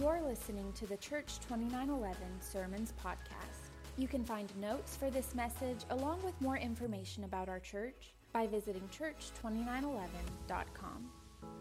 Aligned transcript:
You're 0.00 0.22
listening 0.22 0.72
to 0.76 0.86
the 0.86 0.96
Church 0.96 1.38
2911 1.40 2.16
Sermons 2.40 2.94
Podcast. 3.04 3.68
You 3.98 4.08
can 4.08 4.24
find 4.24 4.50
notes 4.58 4.96
for 4.96 5.10
this 5.10 5.34
message 5.34 5.80
along 5.90 6.22
with 6.22 6.32
more 6.40 6.56
information 6.56 7.24
about 7.24 7.50
our 7.50 7.60
church 7.60 8.14
by 8.32 8.46
visiting 8.46 8.88
church2911.com. 8.88 11.10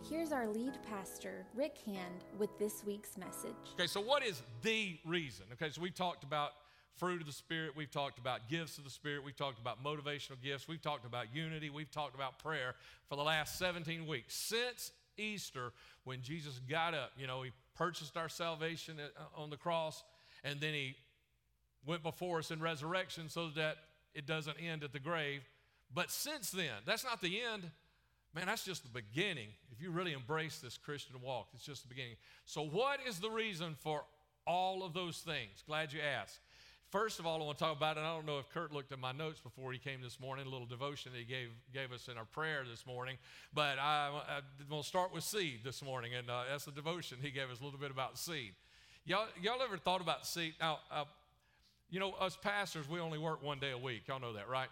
Here's 0.09 0.31
our 0.31 0.47
lead 0.47 0.77
pastor, 0.89 1.45
Rick 1.53 1.79
Hand, 1.85 2.23
with 2.39 2.57
this 2.57 2.85
week's 2.85 3.17
message. 3.17 3.51
Okay, 3.73 3.87
so 3.87 3.99
what 3.99 4.25
is 4.25 4.41
the 4.61 4.97
reason? 5.05 5.47
Okay, 5.51 5.69
so 5.69 5.81
we've 5.81 5.93
talked 5.93 6.23
about 6.23 6.51
fruit 6.95 7.19
of 7.19 7.27
the 7.27 7.33
Spirit, 7.33 7.75
we've 7.75 7.91
talked 7.91 8.17
about 8.17 8.47
gifts 8.47 8.77
of 8.77 8.85
the 8.85 8.89
Spirit, 8.89 9.25
we've 9.25 9.35
talked 9.35 9.59
about 9.59 9.83
motivational 9.83 10.41
gifts, 10.41 10.69
we've 10.69 10.81
talked 10.81 11.03
about 11.03 11.35
unity, 11.35 11.69
we've 11.69 11.91
talked 11.91 12.15
about 12.15 12.39
prayer 12.39 12.75
for 13.09 13.17
the 13.17 13.23
last 13.23 13.59
17 13.59 14.07
weeks. 14.07 14.35
Since 14.35 14.93
Easter, 15.17 15.73
when 16.03 16.21
Jesus 16.21 16.59
got 16.69 16.93
up, 16.93 17.11
you 17.17 17.27
know, 17.27 17.41
he 17.41 17.51
purchased 17.75 18.17
our 18.17 18.29
salvation 18.29 18.97
uh, 18.99 19.41
on 19.41 19.49
the 19.49 19.57
cross, 19.57 20.03
and 20.43 20.59
then 20.59 20.73
he 20.73 20.95
went 21.85 22.03
before 22.03 22.39
us 22.39 22.51
in 22.51 22.59
resurrection 22.59 23.29
so 23.29 23.49
that 23.49 23.77
it 24.13 24.25
doesn't 24.25 24.57
end 24.57 24.83
at 24.83 24.93
the 24.93 24.99
grave. 24.99 25.41
But 25.93 26.11
since 26.11 26.51
then, 26.51 26.71
that's 26.85 27.03
not 27.03 27.21
the 27.21 27.41
end. 27.41 27.63
Man, 28.33 28.45
that's 28.45 28.63
just 28.63 28.83
the 28.83 28.89
beginning. 28.89 29.49
If 29.71 29.81
you 29.81 29.91
really 29.91 30.13
embrace 30.13 30.59
this 30.59 30.77
Christian 30.77 31.15
walk, 31.21 31.49
it's 31.53 31.65
just 31.65 31.83
the 31.83 31.89
beginning. 31.89 32.15
So, 32.45 32.65
what 32.65 32.99
is 33.05 33.19
the 33.19 33.29
reason 33.29 33.75
for 33.79 34.03
all 34.47 34.83
of 34.83 34.93
those 34.93 35.17
things? 35.17 35.63
Glad 35.67 35.91
you 35.91 35.99
asked. 35.99 36.39
First 36.91 37.19
of 37.19 37.25
all, 37.25 37.41
I 37.41 37.45
want 37.45 37.57
to 37.57 37.63
talk 37.63 37.77
about 37.77 37.95
it. 37.95 38.01
I 38.01 38.13
don't 38.13 38.25
know 38.25 38.37
if 38.37 38.49
Kurt 38.49 38.73
looked 38.73 38.91
at 38.91 38.99
my 38.99 39.13
notes 39.13 39.39
before 39.39 39.71
he 39.71 39.79
came 39.79 40.01
this 40.01 40.19
morning, 40.19 40.45
a 40.45 40.49
little 40.49 40.67
devotion 40.67 41.13
that 41.13 41.19
he 41.19 41.23
gave, 41.23 41.47
gave 41.73 41.93
us 41.93 42.09
in 42.09 42.17
our 42.17 42.25
prayer 42.25 42.65
this 42.69 42.85
morning. 42.85 43.15
But 43.53 43.79
I, 43.79 44.09
I 44.27 44.41
will 44.69 44.83
start 44.83 45.13
with 45.13 45.23
seed 45.23 45.61
this 45.63 45.81
morning, 45.81 46.15
and 46.15 46.29
uh, 46.29 46.43
that's 46.49 46.65
the 46.65 46.71
devotion 46.71 47.19
he 47.21 47.31
gave 47.31 47.49
us 47.49 47.61
a 47.61 47.63
little 47.63 47.79
bit 47.79 47.91
about 47.91 48.17
seed. 48.17 48.51
Y'all, 49.05 49.27
y'all 49.41 49.61
ever 49.63 49.77
thought 49.77 50.01
about 50.01 50.27
seed? 50.27 50.55
Now, 50.59 50.79
uh, 50.91 51.05
you 51.89 52.01
know, 52.01 52.11
us 52.19 52.37
pastors, 52.41 52.89
we 52.89 52.99
only 52.99 53.19
work 53.19 53.41
one 53.41 53.59
day 53.59 53.71
a 53.71 53.77
week. 53.77 54.01
Y'all 54.09 54.19
know 54.19 54.33
that, 54.33 54.49
right? 54.49 54.69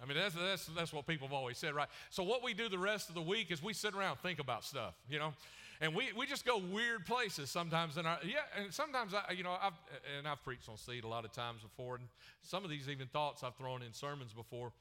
I 0.00 0.06
mean, 0.06 0.16
that's, 0.16 0.36
that's, 0.36 0.66
that's 0.66 0.92
what 0.92 1.04
people 1.08 1.26
have 1.26 1.34
always 1.34 1.58
said, 1.58 1.74
right? 1.74 1.88
So, 2.10 2.22
what 2.22 2.44
we 2.44 2.54
do 2.54 2.68
the 2.68 2.78
rest 2.78 3.08
of 3.08 3.16
the 3.16 3.22
week 3.22 3.50
is 3.50 3.60
we 3.60 3.72
sit 3.72 3.92
around 3.94 4.18
think 4.18 4.38
about 4.38 4.62
stuff, 4.62 4.94
you 5.10 5.18
know? 5.18 5.32
And 5.80 5.94
we, 5.94 6.08
we 6.16 6.26
just 6.26 6.46
go 6.46 6.58
weird 6.58 7.04
places 7.04 7.50
sometimes. 7.50 7.98
In 7.98 8.06
our, 8.06 8.18
yeah, 8.24 8.38
and 8.58 8.72
sometimes, 8.72 9.12
I, 9.14 9.32
you 9.32 9.42
know, 9.42 9.56
I've, 9.60 9.74
and 10.16 10.26
I've 10.26 10.42
preached 10.42 10.68
on 10.68 10.76
seed 10.76 11.04
a 11.04 11.08
lot 11.08 11.24
of 11.24 11.32
times 11.32 11.62
before, 11.62 11.96
and 11.96 12.04
some 12.42 12.64
of 12.64 12.70
these 12.70 12.88
even 12.88 13.08
thoughts 13.08 13.42
I've 13.42 13.56
thrown 13.56 13.82
in 13.82 13.92
sermons 13.92 14.32
before. 14.32 14.72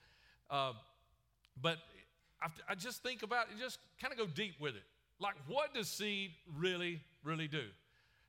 Uh, 0.50 0.74
but 1.62 1.78
I, 2.42 2.48
I 2.70 2.76
just 2.76 3.04
think 3.04 3.24
about 3.24 3.48
it, 3.48 3.60
just 3.60 3.80
kind 4.02 4.14
of 4.14 4.18
go 4.18 4.26
deep 4.26 4.56
with 4.60 4.76
it. 4.76 4.84
Like, 5.20 5.36
what 5.48 5.74
does 5.74 5.88
seed 5.88 6.32
really, 6.58 7.02
really 7.24 7.48
do? 7.48 7.64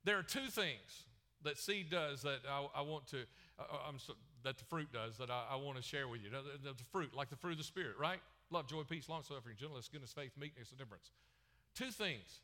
There 0.05 0.19
are 0.19 0.23
two 0.23 0.47
things 0.49 1.05
that 1.43 1.59
seed 1.59 1.91
does 1.91 2.23
that 2.23 2.41
I, 2.49 2.67
I 2.77 2.83
want 2.83 3.07
to, 3.09 3.19
uh, 3.59 3.63
uh 3.63 3.93
that 4.45 4.59
the 4.59 4.65
fruit 4.65 4.89
does 4.93 5.19
that 5.19 5.31
I, 5.31 5.45
I 5.53 5.57
want 5.57 5.77
to 5.77 5.83
share 5.83 6.07
with 6.09 6.23
you. 6.23 6.31
The, 6.31 6.69
the, 6.69 6.75
the, 6.75 6.85
fruit, 6.93 7.15
like 7.15 7.31
the 7.31 7.37
fruit 7.37 7.53
of 7.53 7.59
the 7.59 7.65
Spirit, 7.65 7.95
right? 7.99 8.21
Love, 8.51 8.69
joy, 8.69 8.83
peace, 8.89 9.09
long 9.09 9.23
suffering, 9.23 9.57
gentleness, 9.59 9.89
goodness, 9.91 10.13
faith, 10.13 10.33
meekness, 10.39 10.71
and 10.71 10.79
temperance. 10.79 11.11
Two 11.75 11.91
things 11.91 12.41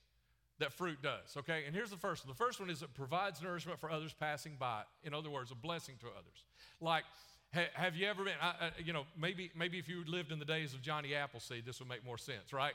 that 0.62 0.72
fruit 0.72 1.02
does, 1.02 1.36
okay? 1.36 1.64
And 1.66 1.74
here's 1.74 1.91
the 1.91 1.96
first 1.96 2.24
one. 2.24 2.32
The 2.32 2.44
first 2.44 2.60
one 2.60 2.70
is 2.70 2.82
it 2.82 2.94
provides 2.94 3.42
nourishment 3.42 3.80
for 3.80 3.91
others 3.91 4.14
passing 4.18 4.56
by. 4.58 4.82
In 5.02 5.12
other 5.12 5.28
words, 5.28 5.50
a 5.50 5.54
blessing 5.54 5.96
to 6.00 6.06
others. 6.06 6.44
Like, 6.80 7.04
ha, 7.52 7.62
have 7.74 7.96
you 7.96 8.06
ever 8.06 8.24
been, 8.24 8.34
I, 8.41 8.70
you 8.84 8.92
know, 8.92 9.04
maybe, 9.19 9.50
maybe 9.56 9.78
if 9.78 9.88
you 9.88 10.04
lived 10.06 10.32
in 10.32 10.38
the 10.38 10.44
days 10.44 10.72
of 10.72 10.80
Johnny 10.80 11.14
Appleseed, 11.14 11.66
this 11.66 11.80
would 11.80 11.88
make 11.88 12.04
more 12.04 12.19
sense, 12.19 12.52
right? 12.52 12.74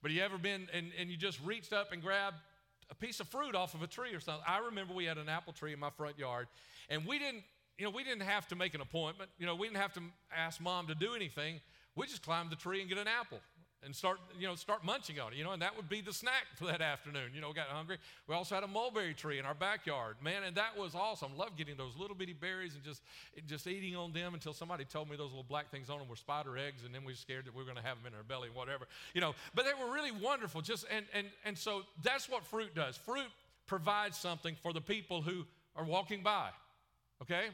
But 0.00 0.12
you 0.12 0.22
ever 0.22 0.38
been 0.38 0.68
and, 0.72 0.92
and 0.98 1.10
you 1.10 1.16
just 1.16 1.40
reached 1.44 1.72
up 1.72 1.92
and 1.92 2.00
grabbed 2.00 2.36
a 2.90 2.94
piece 2.94 3.20
of 3.20 3.28
fruit 3.28 3.54
off 3.54 3.74
of 3.74 3.82
a 3.82 3.86
tree 3.86 4.14
or 4.14 4.20
something. 4.20 4.44
I 4.46 4.58
remember 4.58 4.94
we 4.94 5.06
had 5.06 5.18
an 5.18 5.28
apple 5.28 5.52
tree 5.52 5.72
in 5.72 5.80
my 5.80 5.90
front 5.90 6.18
yard, 6.18 6.46
and 6.88 7.04
we 7.04 7.18
didn't, 7.18 7.42
you 7.78 7.84
know, 7.84 7.90
we 7.90 8.04
didn't 8.04 8.22
have 8.22 8.46
to 8.48 8.56
make 8.56 8.74
an 8.74 8.80
appointment. 8.80 9.30
You 9.38 9.46
know, 9.46 9.56
we 9.56 9.66
didn't 9.66 9.80
have 9.80 9.94
to 9.94 10.00
ask 10.36 10.60
mom 10.60 10.86
to 10.86 10.94
do 10.94 11.14
anything. 11.14 11.60
We 11.96 12.06
just 12.06 12.22
climbed 12.22 12.50
the 12.50 12.56
tree 12.56 12.80
and 12.80 12.88
get 12.88 12.98
an 12.98 13.08
apple 13.08 13.40
and 13.84 13.94
start, 13.94 14.18
you 14.38 14.46
know, 14.46 14.54
start 14.54 14.84
munching 14.84 15.20
on 15.20 15.32
it, 15.32 15.36
you 15.36 15.44
know, 15.44 15.52
and 15.52 15.62
that 15.62 15.76
would 15.76 15.88
be 15.88 16.00
the 16.00 16.12
snack 16.12 16.44
for 16.56 16.66
that 16.66 16.80
afternoon. 16.80 17.30
You 17.34 17.40
know, 17.40 17.52
got 17.52 17.68
hungry. 17.68 17.98
We 18.26 18.34
also 18.34 18.54
had 18.54 18.64
a 18.64 18.68
mulberry 18.68 19.14
tree 19.14 19.38
in 19.38 19.44
our 19.44 19.54
backyard, 19.54 20.16
man, 20.22 20.44
and 20.44 20.56
that 20.56 20.76
was 20.76 20.94
awesome. 20.94 21.36
Love 21.36 21.56
getting 21.56 21.76
those 21.76 21.96
little 21.96 22.16
bitty 22.16 22.32
berries 22.32 22.74
and 22.74 22.82
just, 22.82 23.02
just 23.46 23.66
eating 23.66 23.96
on 23.96 24.12
them 24.12 24.34
until 24.34 24.52
somebody 24.52 24.84
told 24.84 25.08
me 25.08 25.16
those 25.16 25.30
little 25.30 25.42
black 25.42 25.70
things 25.70 25.90
on 25.90 25.98
them 25.98 26.08
were 26.08 26.16
spider 26.16 26.56
eggs, 26.56 26.84
and 26.84 26.94
then 26.94 27.04
we 27.04 27.12
were 27.12 27.16
scared 27.16 27.46
that 27.46 27.54
we 27.54 27.62
were 27.62 27.70
going 27.70 27.82
to 27.82 27.86
have 27.86 27.96
them 27.98 28.12
in 28.12 28.16
our 28.16 28.24
belly 28.24 28.48
whatever, 28.52 28.86
you 29.14 29.20
know. 29.20 29.34
But 29.54 29.64
they 29.64 29.72
were 29.72 29.92
really 29.92 30.12
wonderful. 30.12 30.60
Just 30.60 30.86
and 30.94 31.04
and 31.12 31.26
and 31.44 31.56
so 31.56 31.82
that's 32.02 32.28
what 32.28 32.44
fruit 32.44 32.74
does. 32.74 32.96
Fruit 32.96 33.30
provides 33.66 34.16
something 34.16 34.56
for 34.62 34.72
the 34.72 34.80
people 34.80 35.22
who 35.22 35.44
are 35.76 35.84
walking 35.84 36.22
by. 36.22 36.48
Okay. 37.22 37.46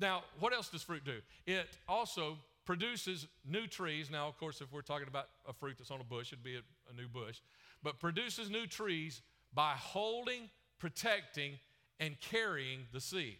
Now, 0.00 0.24
what 0.40 0.52
else 0.52 0.68
does 0.68 0.82
fruit 0.82 1.04
do? 1.04 1.18
It 1.46 1.68
also 1.88 2.38
produces 2.64 3.26
new 3.44 3.66
trees. 3.66 4.10
Now, 4.10 4.28
of 4.28 4.38
course, 4.38 4.60
if 4.60 4.72
we're 4.72 4.82
talking 4.82 5.08
about 5.08 5.28
a 5.48 5.52
fruit 5.52 5.76
that's 5.78 5.90
on 5.90 6.00
a 6.00 6.04
bush, 6.04 6.32
it'd 6.32 6.44
be 6.44 6.56
a, 6.56 6.62
a 6.90 6.96
new 6.96 7.08
bush, 7.08 7.40
but 7.82 7.98
produces 7.98 8.50
new 8.50 8.66
trees 8.66 9.22
by 9.54 9.72
holding, 9.76 10.48
protecting, 10.78 11.58
and 12.00 12.18
carrying 12.20 12.80
the 12.92 13.00
seed. 13.00 13.38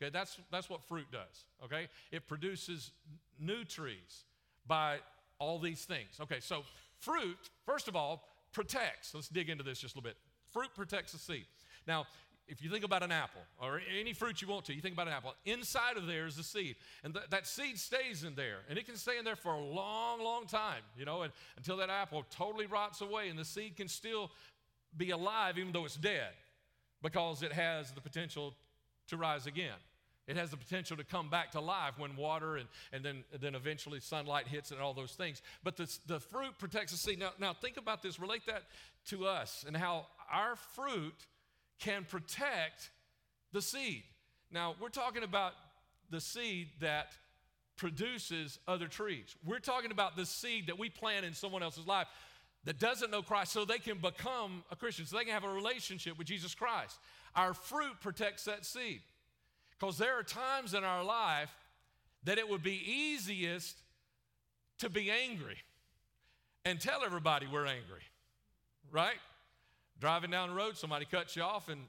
Okay, 0.00 0.10
that's, 0.10 0.38
that's 0.50 0.68
what 0.68 0.82
fruit 0.82 1.06
does. 1.12 1.44
Okay, 1.64 1.88
it 2.10 2.26
produces 2.26 2.90
new 3.38 3.64
trees 3.64 4.24
by 4.66 4.98
all 5.38 5.58
these 5.58 5.84
things. 5.84 6.18
Okay, 6.20 6.40
so 6.40 6.62
fruit, 6.98 7.38
first 7.64 7.88
of 7.88 7.96
all, 7.96 8.24
protects. 8.52 9.14
Let's 9.14 9.28
dig 9.28 9.48
into 9.48 9.64
this 9.64 9.78
just 9.78 9.94
a 9.94 9.98
little 9.98 10.08
bit. 10.10 10.16
Fruit 10.52 10.70
protects 10.74 11.12
the 11.12 11.18
seed. 11.18 11.46
Now, 11.86 12.06
if 12.48 12.62
you 12.62 12.70
think 12.70 12.84
about 12.84 13.02
an 13.02 13.12
apple 13.12 13.40
or 13.60 13.80
any 13.98 14.12
fruit 14.12 14.42
you 14.42 14.48
want 14.48 14.64
to, 14.66 14.74
you 14.74 14.80
think 14.80 14.94
about 14.94 15.06
an 15.06 15.14
apple, 15.14 15.34
inside 15.44 15.96
of 15.96 16.06
there 16.06 16.26
is 16.26 16.36
the 16.36 16.42
seed. 16.42 16.76
And 17.04 17.14
th- 17.14 17.26
that 17.30 17.46
seed 17.46 17.78
stays 17.78 18.24
in 18.24 18.34
there. 18.34 18.58
And 18.68 18.78
it 18.78 18.86
can 18.86 18.96
stay 18.96 19.18
in 19.18 19.24
there 19.24 19.36
for 19.36 19.52
a 19.52 19.60
long, 19.60 20.22
long 20.22 20.46
time, 20.46 20.82
you 20.96 21.04
know, 21.04 21.22
and, 21.22 21.32
until 21.56 21.76
that 21.78 21.90
apple 21.90 22.24
totally 22.30 22.66
rots 22.66 23.00
away. 23.00 23.28
And 23.28 23.38
the 23.38 23.44
seed 23.44 23.76
can 23.76 23.88
still 23.88 24.30
be 24.96 25.10
alive 25.10 25.58
even 25.58 25.72
though 25.72 25.84
it's 25.84 25.96
dead 25.96 26.32
because 27.02 27.42
it 27.42 27.52
has 27.52 27.92
the 27.92 28.00
potential 28.00 28.54
to 29.08 29.16
rise 29.16 29.46
again. 29.46 29.78
It 30.28 30.36
has 30.36 30.50
the 30.50 30.56
potential 30.56 30.96
to 30.96 31.04
come 31.04 31.28
back 31.28 31.50
to 31.52 31.60
life 31.60 31.98
when 31.98 32.14
water 32.16 32.56
and, 32.56 32.68
and 32.92 33.04
then, 33.04 33.24
and 33.32 33.40
then 33.40 33.54
eventually 33.54 33.98
sunlight 33.98 34.46
hits 34.46 34.70
it 34.70 34.74
and 34.74 34.82
all 34.82 34.94
those 34.94 35.12
things. 35.12 35.42
But 35.64 35.76
the, 35.76 35.92
the 36.06 36.20
fruit 36.20 36.58
protects 36.58 36.92
the 36.92 36.98
seed. 36.98 37.18
Now, 37.18 37.30
now, 37.40 37.52
think 37.52 37.76
about 37.76 38.02
this, 38.02 38.20
relate 38.20 38.46
that 38.46 38.62
to 39.06 39.26
us 39.26 39.64
and 39.66 39.76
how 39.76 40.06
our 40.32 40.54
fruit 40.54 41.26
can 41.82 42.04
protect 42.04 42.90
the 43.52 43.60
seed. 43.60 44.02
Now, 44.50 44.74
we're 44.80 44.88
talking 44.88 45.22
about 45.22 45.52
the 46.10 46.20
seed 46.20 46.68
that 46.80 47.12
produces 47.76 48.58
other 48.68 48.86
trees. 48.86 49.34
We're 49.44 49.58
talking 49.58 49.90
about 49.90 50.16
the 50.16 50.26
seed 50.26 50.68
that 50.68 50.78
we 50.78 50.88
plant 50.90 51.24
in 51.24 51.34
someone 51.34 51.62
else's 51.62 51.86
life 51.86 52.06
that 52.64 52.78
doesn't 52.78 53.10
know 53.10 53.22
Christ 53.22 53.52
so 53.52 53.64
they 53.64 53.78
can 53.78 53.98
become 53.98 54.62
a 54.70 54.76
Christian, 54.76 55.04
so 55.04 55.16
they 55.16 55.24
can 55.24 55.32
have 55.32 55.44
a 55.44 55.52
relationship 55.52 56.16
with 56.16 56.26
Jesus 56.26 56.54
Christ. 56.54 56.98
Our 57.34 57.54
fruit 57.54 57.94
protects 58.00 58.44
that 58.44 58.64
seed. 58.64 59.00
Because 59.78 59.98
there 59.98 60.16
are 60.16 60.22
times 60.22 60.74
in 60.74 60.84
our 60.84 61.02
life 61.02 61.50
that 62.24 62.38
it 62.38 62.48
would 62.48 62.62
be 62.62 62.80
easiest 62.86 63.76
to 64.78 64.88
be 64.88 65.10
angry 65.10 65.56
and 66.64 66.80
tell 66.80 67.02
everybody 67.04 67.48
we're 67.48 67.66
angry, 67.66 68.02
right? 68.92 69.16
Driving 70.00 70.30
down 70.30 70.48
the 70.48 70.54
road, 70.54 70.76
somebody 70.76 71.04
cuts 71.04 71.36
you 71.36 71.42
off 71.42 71.68
and 71.68 71.80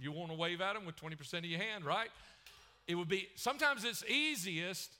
you 0.00 0.12
want 0.12 0.30
to 0.30 0.36
wave 0.36 0.60
at 0.60 0.74
them 0.74 0.86
with 0.86 0.96
20% 0.96 1.38
of 1.38 1.44
your 1.44 1.60
hand, 1.60 1.84
right? 1.84 2.08
It 2.86 2.94
would 2.94 3.08
be, 3.08 3.28
sometimes 3.36 3.84
it's 3.84 4.04
easiest 4.04 4.90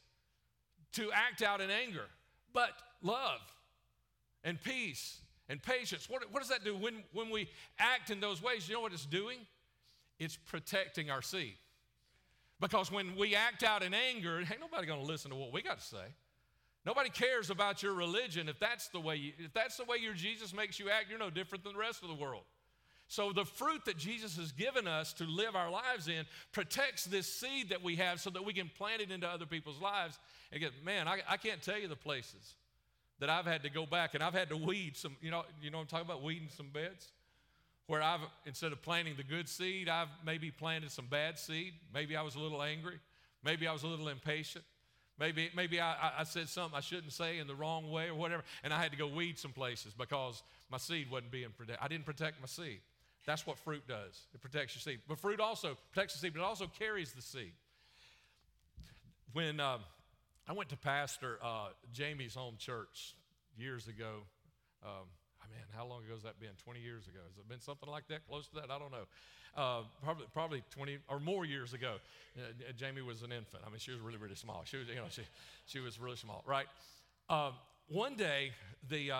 to 0.93 1.11
act 1.13 1.43
out 1.43 1.61
in 1.61 1.71
anger, 1.71 2.07
but 2.53 2.71
love 3.03 3.41
and 4.45 4.63
peace 4.63 5.21
and 5.49 5.63
patience, 5.63 6.09
what, 6.09 6.23
what 6.33 6.41
does 6.41 6.51
that 6.51 6.65
do 6.65 6.77
when, 6.77 7.03
when 7.13 7.31
we 7.31 7.49
act 7.79 8.11
in 8.11 8.21
those 8.21 8.43
ways? 8.43 8.69
You 8.69 8.75
know 8.75 8.81
what 8.81 8.93
it's 8.93 9.07
doing? 9.07 9.39
It's 10.19 10.37
protecting 10.37 11.11
our 11.11 11.23
seed. 11.23 11.55
Because 12.61 12.93
when 12.93 13.17
we 13.17 13.35
act 13.35 13.63
out 13.63 13.83
in 13.83 13.95
anger, 13.95 14.39
ain't 14.39 14.61
nobody 14.61 14.87
going 14.87 15.01
to 15.01 15.07
listen 15.07 15.31
to 15.31 15.37
what 15.37 15.53
we 15.53 15.63
got 15.63 15.79
to 15.79 15.85
say. 15.85 16.15
Nobody 16.87 17.11
cares 17.11 17.51
about 17.51 17.83
your 17.83 17.93
religion 17.93 18.49
if 18.49 18.59
that's 18.59 18.89
the 18.89 19.01
way 19.01 19.17
you, 19.17 19.33
if 19.39 19.53
that's 19.53 19.77
the 19.77 19.85
way 19.85 19.99
your 19.99 20.15
Jesus 20.15 20.55
makes 20.55 20.79
you 20.79 20.89
act, 20.89 21.07
you're 21.11 21.19
no 21.19 21.31
different 21.31 21.63
than 21.65 21.75
the 21.75 21.79
rest 21.79 22.03
of 22.03 22.09
the 22.09 22.15
world. 22.15 22.45
So 23.11 23.33
the 23.33 23.45
fruit 23.45 23.85
that 23.87 23.99
Jesus 23.99 24.37
has 24.37 24.53
given 24.53 24.87
us 24.87 25.13
to 25.15 25.25
live 25.25 25.57
our 25.57 25.69
lives 25.69 26.07
in 26.07 26.27
protects 26.53 27.05
this 27.05 27.27
seed 27.27 27.71
that 27.71 27.83
we 27.83 27.97
have 27.97 28.21
so 28.21 28.31
that 28.31 28.45
we 28.45 28.53
can 28.53 28.71
plant 28.79 29.03
it 29.03 29.11
into 29.11 29.27
other 29.27 29.47
people's 29.47 29.81
lives. 29.81 30.17
And 30.53 30.63
man, 30.85 31.09
I, 31.09 31.19
I 31.29 31.37
can't 31.37 31.61
tell 31.61 31.77
you 31.77 31.89
the 31.89 31.97
places 31.97 32.55
that 33.19 33.29
I've 33.29 33.47
had 33.47 33.65
to 33.65 33.69
go 33.69 33.85
back 33.85 34.15
and 34.15 34.23
I've 34.23 34.33
had 34.33 34.49
to 34.51 34.57
weed 34.57 34.97
some, 34.97 35.17
you 35.21 35.33
know, 35.33 35.43
you 35.61 35.73
know 35.73 35.79
I'm 35.79 35.87
talking 35.87 36.07
about 36.07 36.23
weeding 36.23 36.51
some 36.57 36.69
beds? 36.69 37.11
Where 37.89 38.01
I've, 38.01 38.21
instead 38.47 38.71
of 38.71 38.81
planting 38.81 39.17
the 39.17 39.25
good 39.25 39.49
seed, 39.49 39.89
I've 39.89 40.07
maybe 40.25 40.53
planted 40.53 40.93
some 40.93 41.07
bad 41.07 41.37
seed. 41.37 41.73
Maybe 41.93 42.15
I 42.15 42.23
was 42.23 42.37
a 42.37 42.39
little 42.39 42.63
angry. 42.63 43.01
Maybe 43.43 43.67
I 43.67 43.73
was 43.73 43.83
a 43.83 43.89
little 43.89 44.07
impatient. 44.07 44.65
Maybe, 45.21 45.51
maybe 45.55 45.79
I, 45.83 46.13
I, 46.21 46.25
said 46.25 46.49
something 46.49 46.75
I 46.75 46.81
shouldn't 46.81 47.13
say 47.13 47.39
in 47.39 47.47
the 47.47 47.55
wrong 47.55 47.91
way 47.91 48.09
or 48.09 48.15
whatever, 48.15 48.43
and 48.65 48.73
I 48.73 48.83
had 48.83 48.91
to 48.93 48.97
go 48.97 49.07
weed 49.07 49.39
some 49.39 49.53
places 49.53 49.93
because 49.93 50.43
my 50.71 50.79
seed 50.79 51.11
wasn't 51.11 51.31
being 51.31 51.51
protected. 51.51 51.85
I 51.85 51.89
didn't 51.89 52.07
protect 52.07 52.41
my 52.41 52.47
seed. 52.47 52.81
That's 53.27 53.47
what 53.47 53.59
fruit 53.59 53.87
does. 53.87 54.19
It 54.35 54.41
protects 54.41 54.75
your 54.75 54.81
seed. 54.81 55.01
But 55.07 55.19
fruit 55.19 55.39
also 55.39 55.77
protects 55.93 56.15
the 56.15 56.21
seed, 56.21 56.33
but 56.33 56.41
it 56.41 56.45
also 56.45 56.71
carries 56.79 57.13
the 57.13 57.21
seed. 57.21 57.53
When 59.35 59.61
uh, 59.61 59.79
I 60.49 60.55
went 60.55 60.71
to 60.71 60.79
pastor 60.79 61.39
uh, 61.45 61.69
Jamie's 61.93 62.35
home 62.35 62.55
church 62.59 63.15
years 63.59 63.89
ago, 63.89 64.23
um, 64.83 65.07
man, 65.51 65.65
how 65.77 65.87
long 65.87 66.05
ago 66.05 66.15
has 66.15 66.23
that 66.23 66.41
been? 66.41 66.51
20 66.65 66.81
years 66.81 67.07
ago. 67.07 67.21
Has 67.29 67.39
it 67.39 67.49
been 67.49 67.61
something 67.61 67.89
like 67.89 68.07
that, 68.09 68.27
close 68.29 68.47
to 68.49 68.55
that? 68.57 68.71
I 68.71 68.79
don't 68.79 68.93
know. 68.93 69.07
Uh, 69.57 69.83
probably, 70.03 70.27
probably 70.33 70.63
20 70.71 70.99
or 71.09 71.19
more 71.19 71.45
years 71.45 71.75
ago. 71.75 71.95
Uh, 72.39 72.73
Jamie 72.77 73.03
was 73.03 73.23
an 73.23 73.33
infant. 73.33 73.63
I 73.67 73.71
mean, 73.71 73.79
she 73.79 73.91
was 73.91 74.01
really, 74.01 74.19
really 74.19 74.37
small. 74.37 74.63
She 74.65 74.77
was, 74.77 74.89
you 74.89 74.95
know, 74.95 75.11
she, 75.11 75.23
she 75.67 75.81
was 75.81 75.99
really 75.99 76.17
small, 76.17 76.45
right? 76.47 76.67
Um, 77.29 77.53
one 77.89 78.15
day, 78.15 78.53
the, 78.89 79.11
uh, 79.11 79.19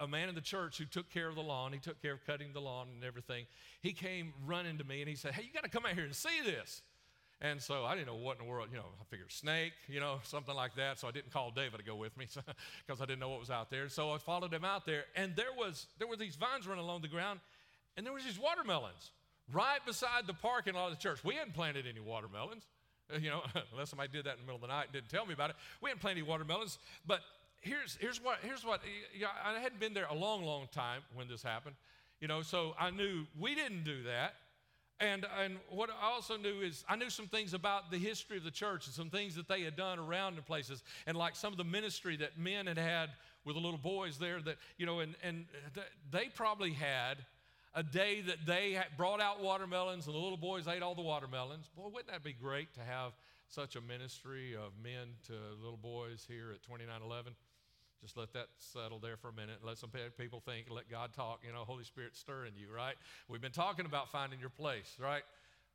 a, 0.00 0.04
a, 0.04 0.08
man 0.08 0.28
in 0.28 0.34
the 0.34 0.40
church 0.40 0.78
who 0.78 0.84
took 0.84 1.08
care 1.10 1.28
of 1.28 1.36
the 1.36 1.42
lawn, 1.42 1.72
he 1.72 1.78
took 1.78 2.02
care 2.02 2.12
of 2.12 2.26
cutting 2.26 2.52
the 2.52 2.60
lawn 2.60 2.88
and 2.94 3.04
everything, 3.04 3.46
he 3.80 3.92
came 3.92 4.32
running 4.44 4.78
to 4.78 4.84
me 4.84 5.00
and 5.00 5.08
he 5.08 5.14
said, 5.14 5.32
Hey, 5.32 5.42
you 5.42 5.52
got 5.52 5.62
to 5.62 5.70
come 5.70 5.86
out 5.86 5.92
here 5.92 6.04
and 6.04 6.14
see 6.14 6.42
this. 6.44 6.82
And 7.42 7.60
so 7.60 7.84
I 7.84 7.94
didn't 7.94 8.06
know 8.06 8.16
what 8.16 8.38
in 8.38 8.44
the 8.44 8.50
world, 8.50 8.68
you 8.70 8.76
know, 8.76 8.84
I 9.00 9.04
figured 9.08 9.32
snake, 9.32 9.72
you 9.88 9.98
know, 9.98 10.20
something 10.24 10.54
like 10.54 10.74
that. 10.76 10.98
So 10.98 11.08
I 11.08 11.10
didn't 11.10 11.32
call 11.32 11.50
David 11.50 11.78
to 11.78 11.84
go 11.84 11.96
with 11.96 12.16
me 12.16 12.26
because 12.86 13.00
I 13.00 13.06
didn't 13.06 13.20
know 13.20 13.30
what 13.30 13.40
was 13.40 13.50
out 13.50 13.70
there. 13.70 13.88
So 13.88 14.10
I 14.10 14.18
followed 14.18 14.52
him 14.52 14.64
out 14.64 14.84
there, 14.84 15.04
and 15.16 15.34
there 15.36 15.52
was 15.56 15.86
there 15.98 16.06
were 16.06 16.16
these 16.16 16.36
vines 16.36 16.66
running 16.66 16.84
along 16.84 17.02
the 17.02 17.08
ground, 17.08 17.40
and 17.96 18.04
there 18.04 18.12
was 18.12 18.24
these 18.24 18.38
watermelons 18.38 19.10
right 19.52 19.84
beside 19.86 20.26
the 20.26 20.34
parking 20.34 20.74
lot 20.74 20.92
of 20.92 20.98
the 20.98 21.02
church. 21.02 21.24
We 21.24 21.34
hadn't 21.34 21.54
planted 21.54 21.86
any 21.86 22.00
watermelons, 22.00 22.64
you 23.20 23.30
know, 23.30 23.42
unless 23.72 23.90
somebody 23.90 24.10
did 24.12 24.24
that 24.24 24.34
in 24.34 24.40
the 24.40 24.42
middle 24.42 24.56
of 24.56 24.62
the 24.62 24.68
night 24.68 24.84
and 24.84 24.92
didn't 24.92 25.08
tell 25.08 25.26
me 25.26 25.34
about 25.34 25.50
it. 25.50 25.56
We 25.80 25.90
hadn't 25.90 26.00
planted 26.00 26.20
any 26.20 26.28
watermelons, 26.28 26.78
but 27.06 27.20
here's, 27.60 27.96
here's 28.00 28.22
what, 28.22 28.38
here's 28.42 28.64
what 28.64 28.80
you 29.14 29.22
know, 29.22 29.28
I 29.44 29.58
hadn't 29.58 29.80
been 29.80 29.94
there 29.94 30.06
a 30.10 30.14
long, 30.14 30.44
long 30.44 30.68
time 30.72 31.02
when 31.14 31.28
this 31.28 31.42
happened, 31.42 31.76
you 32.20 32.28
know, 32.28 32.42
so 32.42 32.74
I 32.78 32.90
knew 32.90 33.26
we 33.38 33.54
didn't 33.54 33.84
do 33.84 34.02
that. 34.04 34.34
And, 35.00 35.26
and 35.42 35.56
what 35.70 35.88
I 35.90 36.10
also 36.10 36.36
knew 36.36 36.60
is 36.60 36.84
I 36.86 36.94
knew 36.96 37.08
some 37.08 37.26
things 37.26 37.54
about 37.54 37.90
the 37.90 37.96
history 37.96 38.36
of 38.36 38.44
the 38.44 38.50
church 38.50 38.86
and 38.86 38.94
some 38.94 39.08
things 39.08 39.34
that 39.36 39.48
they 39.48 39.62
had 39.62 39.74
done 39.74 39.98
around 39.98 40.36
in 40.36 40.42
places, 40.42 40.82
and 41.06 41.16
like 41.16 41.34
some 41.36 41.52
of 41.52 41.56
the 41.56 41.64
ministry 41.64 42.16
that 42.16 42.38
men 42.38 42.66
had 42.66 42.76
had 42.76 43.10
with 43.46 43.56
the 43.56 43.62
little 43.62 43.78
boys 43.78 44.18
there 44.18 44.42
that, 44.42 44.56
you 44.76 44.84
know, 44.84 45.00
and, 45.00 45.14
and 45.22 45.46
they 46.10 46.26
probably 46.34 46.72
had 46.72 47.16
a 47.74 47.82
day 47.82 48.20
that 48.20 48.44
they 48.46 48.78
brought 48.98 49.20
out 49.20 49.40
watermelons 49.40 50.06
and 50.06 50.14
the 50.14 50.18
little 50.18 50.36
boys 50.36 50.68
ate 50.68 50.82
all 50.82 50.94
the 50.94 51.00
watermelons. 51.00 51.66
Boy, 51.76 51.88
wouldn't 51.88 52.08
that 52.08 52.22
be 52.22 52.32
great 52.32 52.74
to 52.74 52.80
have 52.80 53.12
such 53.48 53.76
a 53.76 53.80
ministry 53.80 54.54
of 54.54 54.72
men 54.82 55.08
to 55.26 55.32
little 55.62 55.78
boys 55.78 56.26
here 56.28 56.50
at 56.52 56.62
2911? 56.62 57.32
Just 58.02 58.16
let 58.16 58.32
that 58.32 58.46
settle 58.58 58.98
there 58.98 59.16
for 59.16 59.28
a 59.28 59.32
minute. 59.32 59.58
Let 59.62 59.78
some 59.78 59.90
people 60.18 60.40
think, 60.40 60.66
let 60.70 60.90
God 60.90 61.12
talk. 61.12 61.40
You 61.46 61.52
know, 61.52 61.64
Holy 61.64 61.84
Spirit 61.84 62.16
stirring 62.16 62.52
you, 62.56 62.74
right? 62.74 62.94
We've 63.28 63.42
been 63.42 63.52
talking 63.52 63.84
about 63.84 64.10
finding 64.10 64.40
your 64.40 64.48
place, 64.48 64.96
right? 64.98 65.22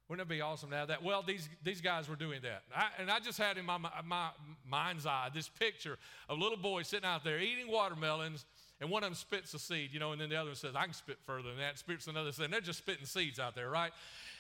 Wouldn't 0.07 0.27
it 0.27 0.29
be 0.29 0.41
awesome 0.41 0.69
to 0.69 0.75
have 0.75 0.87
that? 0.89 1.03
Well, 1.03 1.23
these, 1.25 1.49
these 1.63 1.81
guys 1.81 2.07
were 2.07 2.15
doing 2.15 2.41
that. 2.43 2.61
I, 2.75 2.89
and 2.99 3.09
I 3.09 3.19
just 3.19 3.39
had 3.39 3.57
in 3.57 3.65
my, 3.65 3.79
my 4.05 4.29
mind's 4.67 5.07
eye 5.07 5.29
this 5.33 5.49
picture 5.49 5.97
of 6.29 6.37
a 6.37 6.41
little 6.41 6.57
boy 6.57 6.83
sitting 6.83 7.07
out 7.07 7.23
there 7.23 7.39
eating 7.39 7.71
watermelons, 7.71 8.45
and 8.79 8.89
one 8.91 9.03
of 9.03 9.07
them 9.07 9.15
spits 9.15 9.53
a 9.53 9.59
seed, 9.59 9.89
you 9.93 9.99
know, 9.99 10.11
and 10.11 10.21
then 10.21 10.29
the 10.29 10.35
other 10.35 10.49
one 10.49 10.55
says, 10.55 10.75
I 10.75 10.83
can 10.83 10.93
spit 10.93 11.17
further 11.25 11.49
than 11.49 11.57
that, 11.57 11.79
spits 11.79 12.07
another 12.07 12.31
seed. 12.31 12.45
And 12.45 12.53
they're 12.53 12.61
just 12.61 12.79
spitting 12.79 13.05
seeds 13.05 13.39
out 13.39 13.55
there, 13.55 13.69
right? 13.69 13.91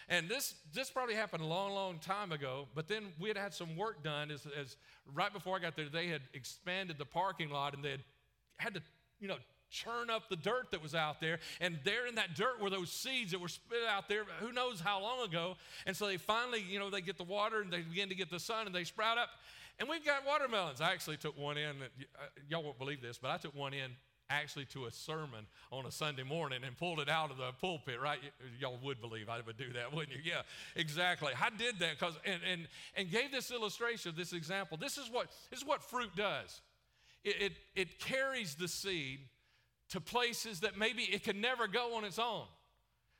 And 0.07 0.29
this, 0.29 0.55
this 0.73 0.89
probably 0.89 1.15
happened 1.15 1.43
a 1.43 1.47
long, 1.47 1.73
long 1.73 1.99
time 1.99 2.31
ago, 2.31 2.67
but 2.75 2.87
then 2.87 3.05
we 3.19 3.27
had 3.27 3.37
had 3.37 3.53
some 3.53 3.75
work 3.75 4.03
done 4.03 4.29
as, 4.29 4.45
as 4.59 4.77
right 5.13 5.33
before 5.33 5.55
I 5.55 5.59
got 5.59 5.75
there, 5.75 5.89
they 5.89 6.07
had 6.07 6.21
expanded 6.33 6.97
the 6.97 7.05
parking 7.05 7.49
lot 7.49 7.73
and 7.73 7.83
they 7.83 7.91
had 7.91 8.03
had 8.57 8.73
to, 8.75 8.81
you 9.19 9.27
know, 9.27 9.37
churn 9.69 10.09
up 10.09 10.29
the 10.29 10.35
dirt 10.35 10.71
that 10.71 10.81
was 10.81 10.95
out 10.95 11.19
there. 11.19 11.39
And 11.59 11.79
there 11.83 12.07
in 12.07 12.15
that 12.15 12.35
dirt 12.35 12.61
were 12.61 12.69
those 12.69 12.91
seeds 12.91 13.31
that 13.31 13.41
were 13.41 13.47
spit 13.47 13.79
out 13.89 14.07
there, 14.07 14.23
who 14.39 14.51
knows 14.51 14.79
how 14.79 15.01
long 15.01 15.27
ago. 15.27 15.55
And 15.85 15.95
so 15.95 16.07
they 16.07 16.17
finally, 16.17 16.63
you 16.67 16.79
know, 16.79 16.89
they 16.89 17.01
get 17.01 17.17
the 17.17 17.23
water 17.23 17.61
and 17.61 17.71
they 17.71 17.81
begin 17.81 18.09
to 18.09 18.15
get 18.15 18.29
the 18.29 18.39
sun 18.39 18.67
and 18.67 18.75
they 18.75 18.83
sprout 18.83 19.17
up. 19.17 19.29
And 19.79 19.89
we've 19.89 20.05
got 20.05 20.25
watermelons. 20.25 20.79
I 20.79 20.91
actually 20.93 21.17
took 21.17 21.37
one 21.37 21.57
in, 21.57 21.75
uh, 21.81 22.25
y'all 22.47 22.63
won't 22.63 22.79
believe 22.79 23.01
this, 23.01 23.17
but 23.17 23.31
I 23.31 23.37
took 23.37 23.55
one 23.55 23.73
in 23.73 23.91
actually 24.29 24.65
to 24.65 24.85
a 24.85 24.91
sermon 24.91 25.45
on 25.71 25.85
a 25.85 25.91
Sunday 25.91 26.23
morning 26.23 26.59
and 26.65 26.77
pulled 26.77 26.99
it 26.99 27.09
out 27.09 27.31
of 27.31 27.37
the 27.37 27.51
pulpit, 27.61 27.99
right? 28.01 28.19
Y- 28.21 28.29
y'all 28.59 28.79
would 28.83 28.99
believe 29.01 29.29
I 29.29 29.41
would 29.45 29.57
do 29.57 29.73
that, 29.73 29.93
wouldn't 29.93 30.15
you? 30.15 30.21
Yeah, 30.23 30.41
exactly. 30.75 31.33
I 31.39 31.49
did 31.49 31.79
that 31.79 31.99
because 31.99 32.17
and, 32.25 32.41
and 32.49 32.67
and 32.95 33.11
gave 33.11 33.31
this 33.31 33.51
illustration, 33.51 34.13
this 34.17 34.33
example. 34.33 34.77
This 34.77 34.97
is 34.97 35.09
what 35.11 35.27
this 35.49 35.59
is 35.59 35.65
what 35.65 35.83
fruit 35.83 36.15
does. 36.15 36.61
It, 37.23 37.41
it, 37.41 37.53
it 37.75 37.99
carries 37.99 38.55
the 38.55 38.67
seed 38.67 39.19
to 39.89 39.99
places 39.99 40.59
that 40.61 40.77
maybe 40.77 41.03
it 41.03 41.23
can 41.23 41.41
never 41.41 41.67
go 41.67 41.95
on 41.95 42.03
its 42.03 42.19
own. 42.19 42.45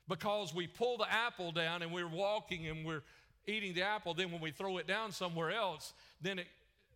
Because 0.08 0.54
we 0.54 0.68
pull 0.68 0.98
the 0.98 1.12
apple 1.12 1.50
down 1.50 1.82
and 1.82 1.92
we're 1.92 2.08
walking 2.08 2.68
and 2.68 2.86
we're 2.86 3.02
eating 3.46 3.74
the 3.74 3.82
apple, 3.82 4.14
then 4.14 4.30
when 4.30 4.40
we 4.40 4.52
throw 4.52 4.78
it 4.78 4.86
down 4.86 5.10
somewhere 5.10 5.50
else, 5.50 5.92
then 6.20 6.38
it, 6.38 6.46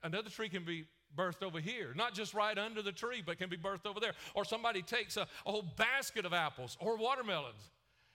another 0.04 0.30
tree 0.30 0.48
can 0.48 0.64
be 0.64 0.84
birthed 1.16 1.42
over 1.42 1.60
here, 1.60 1.92
not 1.96 2.14
just 2.14 2.34
right 2.34 2.56
under 2.56 2.82
the 2.82 2.92
tree, 2.92 3.22
but 3.24 3.38
can 3.38 3.48
be 3.48 3.56
birthed 3.56 3.86
over 3.86 4.00
there. 4.00 4.12
Or 4.34 4.44
somebody 4.44 4.82
takes 4.82 5.16
a, 5.16 5.26
a 5.46 5.50
whole 5.50 5.64
basket 5.76 6.24
of 6.24 6.32
apples 6.32 6.76
or 6.80 6.96
watermelons 6.96 7.70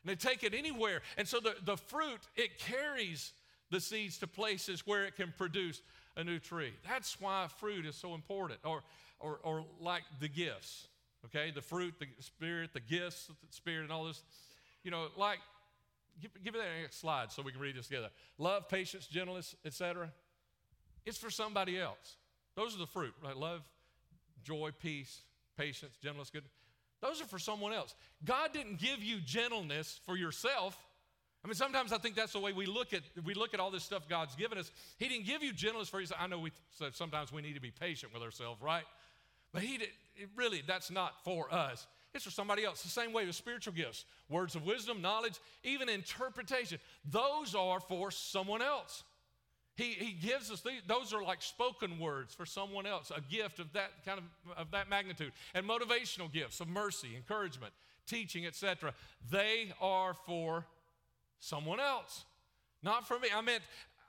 and 0.05 0.11
they 0.11 0.15
take 0.15 0.43
it 0.43 0.53
anywhere. 0.53 1.01
And 1.17 1.27
so 1.27 1.39
the, 1.39 1.55
the 1.63 1.77
fruit, 1.77 2.21
it 2.35 2.59
carries 2.59 3.33
the 3.71 3.79
seeds 3.79 4.19
to 4.19 4.27
places 4.27 4.85
where 4.85 5.05
it 5.05 5.15
can 5.15 5.33
produce 5.35 5.81
a 6.15 6.23
new 6.23 6.37
tree. 6.37 6.73
That's 6.87 7.19
why 7.19 7.47
fruit 7.59 7.85
is 7.85 7.95
so 7.95 8.13
important. 8.13 8.59
Or, 8.63 8.83
or, 9.19 9.39
or 9.43 9.65
like 9.79 10.03
the 10.19 10.27
gifts, 10.27 10.87
okay? 11.25 11.51
The 11.51 11.61
fruit, 11.61 11.95
the 11.99 12.05
spirit, 12.19 12.71
the 12.73 12.79
gifts, 12.79 13.27
the 13.27 13.33
spirit, 13.49 13.83
and 13.83 13.91
all 13.91 14.05
this. 14.05 14.21
You 14.83 14.91
know, 14.91 15.07
like, 15.17 15.39
give, 16.21 16.31
give 16.43 16.53
me 16.53 16.59
that 16.59 16.81
next 16.81 16.99
slide 16.99 17.31
so 17.31 17.41
we 17.41 17.51
can 17.51 17.59
read 17.59 17.75
this 17.75 17.87
together. 17.87 18.09
Love, 18.37 18.69
patience, 18.69 19.07
gentleness, 19.07 19.55
etc. 19.65 20.11
It's 21.05 21.17
for 21.17 21.31
somebody 21.31 21.79
else. 21.79 22.17
Those 22.55 22.75
are 22.75 22.79
the 22.79 22.87
fruit, 22.87 23.13
right? 23.23 23.35
Love, 23.35 23.61
joy, 24.43 24.71
peace, 24.79 25.21
patience, 25.57 25.95
gentleness, 26.01 26.29
good. 26.29 26.43
Those 27.01 27.21
are 27.21 27.25
for 27.25 27.39
someone 27.39 27.73
else. 27.73 27.93
God 28.23 28.53
didn't 28.53 28.79
give 28.79 29.03
you 29.03 29.19
gentleness 29.19 29.99
for 30.05 30.17
yourself. 30.17 30.77
I 31.43 31.47
mean, 31.47 31.55
sometimes 31.55 31.93
I 31.93 31.99
think 31.99 32.15
that's 32.15 32.33
the 32.33 32.39
way 32.39 32.53
we 32.53 32.65
look 32.65 32.93
at 32.93 33.03
we 33.23 33.35
look 33.35 33.53
at 33.53 33.59
all 33.59 33.69
this 33.69 33.83
stuff 33.83 34.09
God's 34.09 34.35
given 34.35 34.57
us. 34.57 34.71
He 34.97 35.07
didn't 35.07 35.27
give 35.27 35.43
you 35.43 35.53
gentleness 35.53 35.89
for 35.89 35.99
yourself. 35.99 36.19
I 36.23 36.27
know 36.27 36.39
we 36.39 36.51
sometimes 36.93 37.31
we 37.31 37.43
need 37.43 37.53
to 37.53 37.61
be 37.61 37.69
patient 37.69 38.13
with 38.13 38.23
ourselves, 38.23 38.61
right? 38.61 38.83
But 39.53 39.61
he 39.61 39.77
did, 39.77 39.89
really 40.35 40.63
that's 40.65 40.89
not 40.89 41.23
for 41.23 41.53
us. 41.53 41.85
It's 42.15 42.23
for 42.23 42.31
somebody 42.31 42.63
else. 42.63 42.81
The 42.81 42.89
same 42.89 43.13
way 43.13 43.25
with 43.25 43.35
spiritual 43.35 43.73
gifts, 43.73 44.05
words 44.29 44.55
of 44.55 44.65
wisdom, 44.65 45.01
knowledge, 45.01 45.37
even 45.63 45.89
interpretation. 45.89 46.79
Those 47.11 47.53
are 47.53 47.79
for 47.79 48.09
someone 48.09 48.61
else. 48.61 49.03
He, 49.75 49.91
he 49.91 50.13
gives 50.13 50.51
us 50.51 50.61
these, 50.61 50.81
those 50.87 51.13
are 51.13 51.21
like 51.21 51.41
spoken 51.41 51.99
words 51.99 52.33
for 52.33 52.45
someone 52.45 52.85
else, 52.85 53.11
a 53.15 53.21
gift 53.21 53.59
of 53.59 53.71
that 53.73 53.91
kind 54.05 54.19
of, 54.19 54.57
of 54.57 54.71
that 54.71 54.89
magnitude. 54.89 55.33
And 55.53 55.67
motivational 55.67 56.31
gifts 56.31 56.61
of 56.61 56.69
mercy, 56.69 57.09
encouragement, 57.15 57.73
teaching, 58.07 58.45
etc. 58.45 58.93
They 59.29 59.73
are 59.81 60.13
for 60.25 60.65
someone 61.39 61.81
else, 61.81 62.23
not 62.83 63.05
for 63.05 63.19
me. 63.19 63.27
I 63.35 63.41
meant, 63.41 63.63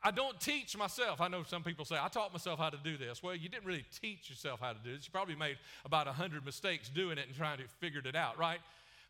I 0.04 0.12
don't 0.12 0.38
teach 0.40 0.76
myself. 0.76 1.20
I 1.20 1.26
know 1.26 1.42
some 1.42 1.64
people 1.64 1.84
say, 1.84 1.96
I 2.00 2.06
taught 2.06 2.32
myself 2.32 2.60
how 2.60 2.70
to 2.70 2.78
do 2.84 2.96
this. 2.96 3.20
Well, 3.20 3.34
you 3.34 3.48
didn't 3.48 3.66
really 3.66 3.84
teach 4.00 4.30
yourself 4.30 4.60
how 4.60 4.72
to 4.72 4.78
do 4.84 4.94
this. 4.94 5.06
You 5.06 5.10
probably 5.10 5.34
made 5.34 5.56
about 5.84 6.06
100 6.06 6.44
mistakes 6.44 6.88
doing 6.88 7.18
it 7.18 7.26
and 7.26 7.36
trying 7.36 7.58
to 7.58 7.64
figure 7.80 8.00
it 8.04 8.14
out, 8.14 8.38
right? 8.38 8.60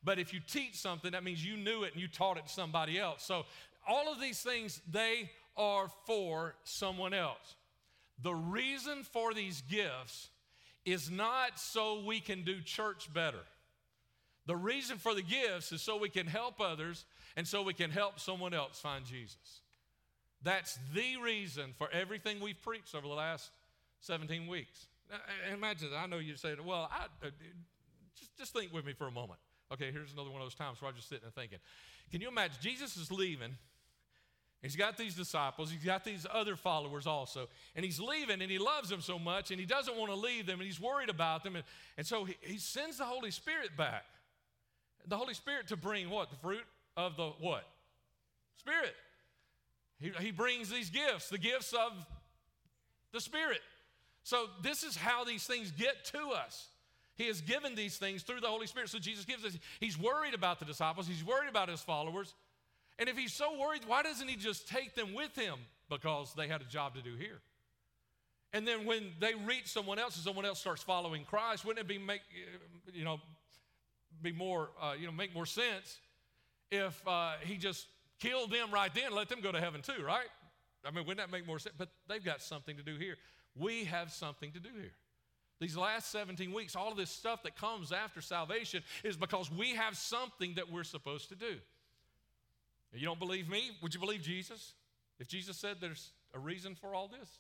But 0.03 0.19
if 0.19 0.33
you 0.33 0.41
teach 0.47 0.77
something, 0.77 1.13
that 1.13 1.23
means 1.23 1.45
you 1.45 1.59
knew 1.59 1.83
it 1.83 1.93
and 1.93 2.01
you 2.01 2.09
taught 2.09 2.39
it 2.39 2.47
to 2.47 2.53
somebody 2.53 2.99
else. 2.99 3.23
So 3.25 3.45
all 3.87 4.11
of 4.11 4.21
these 4.21 4.41
things, 4.41 4.81
they 4.91 5.31
are 5.57 5.89
for 6.07 6.55
someone 6.65 7.15
else. 7.15 7.57
The 8.23 8.35
reason 8.35 9.05
for 9.05 9.35
these 9.35 9.63
gifts 9.63 10.31
is 10.85 11.11
not 11.11 11.59
so 11.59 12.03
we 12.05 12.21
can 12.21 12.45
do 12.45 12.61
church 12.61 13.13
better. 13.13 13.43
The 14.47 14.57
reason 14.57 14.99
for 14.99 15.15
the 15.15 15.23
gifts 15.23 15.73
is 15.73 15.83
so 15.83 15.97
we 15.97 16.09
can 16.09 16.27
help 16.27 16.61
others 16.61 17.05
and 17.37 17.47
so 17.47 17.63
we 17.63 17.75
can 17.75 17.91
help 17.91 18.21
someone 18.21 18.55
else 18.55 18.79
find 18.79 19.05
Jesus. 19.05 19.61
That's 20.43 20.79
the 20.95 21.17
reason 21.21 21.75
for 21.77 21.89
everything 21.93 22.41
we've 22.41 22.61
preached 22.63 22.95
over 22.95 23.07
the 23.07 23.15
last 23.15 23.51
17 24.01 24.47
weeks. 24.47 24.87
Now, 25.11 25.17
imagine, 25.53 25.89
I 25.97 26.07
know 26.07 26.19
you're 26.19 26.37
saying, 26.37 26.59
well, 26.65 26.89
I, 26.91 27.07
uh, 27.27 27.31
just, 28.17 28.37
just 28.37 28.53
think 28.53 28.73
with 28.73 28.87
me 28.87 28.93
for 28.93 29.09
a 29.09 29.11
moment. 29.11 29.41
Okay, 29.73 29.91
here's 29.91 30.13
another 30.13 30.31
one 30.31 30.41
of 30.41 30.47
those 30.47 30.55
times 30.55 30.81
where 30.81 30.89
I'm 30.89 30.97
just 30.97 31.09
sitting 31.09 31.25
and 31.25 31.35
thinking. 31.35 31.59
Can 32.13 32.21
you 32.21 32.29
imagine? 32.29 32.57
Jesus 32.61 32.97
is 32.97 33.11
leaving 33.11 33.57
He's 34.63 34.77
got 34.77 34.97
these 34.97 35.15
disciples, 35.15 35.71
he's 35.71 35.85
got 35.85 36.05
these 36.05 36.27
other 36.33 36.57
followers 36.57 37.07
also, 37.07 37.49
and 37.75 37.85
he's 37.85 38.01
leaving 38.01 38.41
and 38.41 38.51
he 38.51 38.59
loves 38.59 38.89
them 38.89 39.01
so 39.01 39.19
much 39.19 39.51
and 39.51 39.61
he 39.61 39.67
doesn't 39.67 39.97
want 39.97 40.11
to 40.11 40.17
leave 40.17 40.47
them 40.47 40.59
and 40.59 40.67
he's 40.67 40.81
worried 40.81 41.11
about 41.11 41.45
them. 41.45 41.57
And, 41.57 41.65
and 41.97 42.07
so 42.07 42.25
he, 42.25 42.37
he 42.41 42.59
sends 42.59 42.99
the 42.99 43.05
Holy 43.05 43.31
Spirit 43.31 43.77
back. 43.77 44.05
The 45.07 45.17
Holy 45.17 45.35
Spirit 45.35 45.69
to 45.69 45.77
bring 45.77 46.11
what? 46.11 46.31
The 46.31 46.37
fruit 46.37 46.65
of 46.97 47.17
the 47.17 47.31
what? 47.39 47.65
Spirit. 48.57 48.95
He, 50.01 50.11
he 50.21 50.31
brings 50.31 50.69
these 50.69 50.91
gifts, 50.91 51.29
the 51.29 51.39
gifts 51.39 51.73
of 51.73 51.93
the 53.13 53.21
Spirit. 53.21 53.61
So 54.25 54.47
this 54.63 54.83
is 54.83 54.97
how 54.97 55.25
these 55.25 55.45
things 55.45 55.71
get 55.71 56.05
to 56.07 56.31
us. 56.31 56.69
He 57.15 57.29
has 57.29 57.41
given 57.41 57.75
these 57.75 57.97
things 57.97 58.23
through 58.23 58.41
the 58.41 58.49
Holy 58.49 58.67
Spirit. 58.67 58.91
So 58.91 58.99
Jesus 58.99 59.25
gives 59.25 59.45
us, 59.45 59.57
he's 59.81 59.99
worried 59.99 60.35
about 60.35 60.59
the 60.59 60.65
disciples, 60.65 61.07
he's 61.07 61.25
worried 61.25 61.49
about 61.49 61.69
his 61.69 61.81
followers. 61.81 62.35
And 62.99 63.09
if 63.09 63.17
he's 63.19 63.33
so 63.33 63.59
worried, 63.59 63.83
why 63.87 64.03
doesn't 64.03 64.27
he 64.27 64.37
just 64.37 64.69
take 64.69 64.95
them 64.95 65.15
with 65.15 65.35
him? 65.37 65.55
Because 65.91 66.33
they 66.35 66.49
had 66.49 66.63
a 66.63 66.65
job 66.65 66.95
to 66.95 67.03
do 67.03 67.15
here. 67.17 67.41
And 68.53 68.67
then 68.67 68.87
when 68.87 69.13
they 69.21 69.35
reach 69.35 69.67
someone 69.67 69.99
else 69.99 70.17
and 70.17 70.25
someone 70.25 70.47
else 70.47 70.61
starts 70.61 70.83
following 70.83 71.25
Christ, 71.25 71.65
wouldn't 71.65 71.85
it 71.85 71.89
be 71.89 71.99
make 71.99 72.23
you 72.93 73.05
know 73.05 73.21
be 74.23 74.33
more 74.33 74.71
uh, 74.81 74.95
you 74.99 75.07
know 75.07 75.13
make 75.13 75.35
more 75.35 75.47
sense 75.47 75.99
if 76.71 77.07
uh, 77.07 77.33
he 77.43 77.57
just 77.57 77.87
killed 78.19 78.51
them 78.51 78.71
right 78.73 78.93
then, 78.95 79.13
let 79.13 79.29
them 79.29 79.41
go 79.41 79.53
to 79.53 79.61
heaven 79.61 79.83
too, 79.83 80.03
right? 80.03 80.27
I 80.85 80.91
mean, 80.91 81.05
wouldn't 81.07 81.19
that 81.19 81.31
make 81.31 81.47
more 81.47 81.59
sense? 81.59 81.75
But 81.77 81.89
they've 82.09 82.25
got 82.25 82.41
something 82.41 82.77
to 82.77 82.83
do 82.83 82.97
here. 82.97 83.17
We 83.57 83.85
have 83.85 84.13
something 84.13 84.53
to 84.53 84.61
do 84.61 84.71
here. 84.81 84.93
These 85.61 85.77
last 85.77 86.11
17 86.11 86.53
weeks, 86.53 86.77
all 86.77 86.91
of 86.91 86.99
this 86.99 87.11
stuff 87.11 87.43
that 87.45 87.57
comes 87.57 87.91
after 87.91 88.21
salvation 88.21 88.83
is 89.03 89.17
because 89.17 89.51
we 89.51 89.71
have 89.71 89.97
something 89.97 90.55
that 90.57 90.71
we're 90.71 90.85
supposed 90.85 91.31
to 91.31 91.35
do. 91.35 91.57
You 92.93 93.05
don't 93.05 93.19
believe 93.19 93.49
me? 93.49 93.71
Would 93.83 93.95
you 93.95 94.01
believe 94.01 94.23
Jesus? 94.23 94.75
If 95.19 95.29
Jesus 95.29 95.57
said 95.57 95.77
there's 95.81 96.11
a 96.35 96.39
reason 96.39 96.75
for 96.75 96.95
all 96.95 97.09
this, 97.09 97.39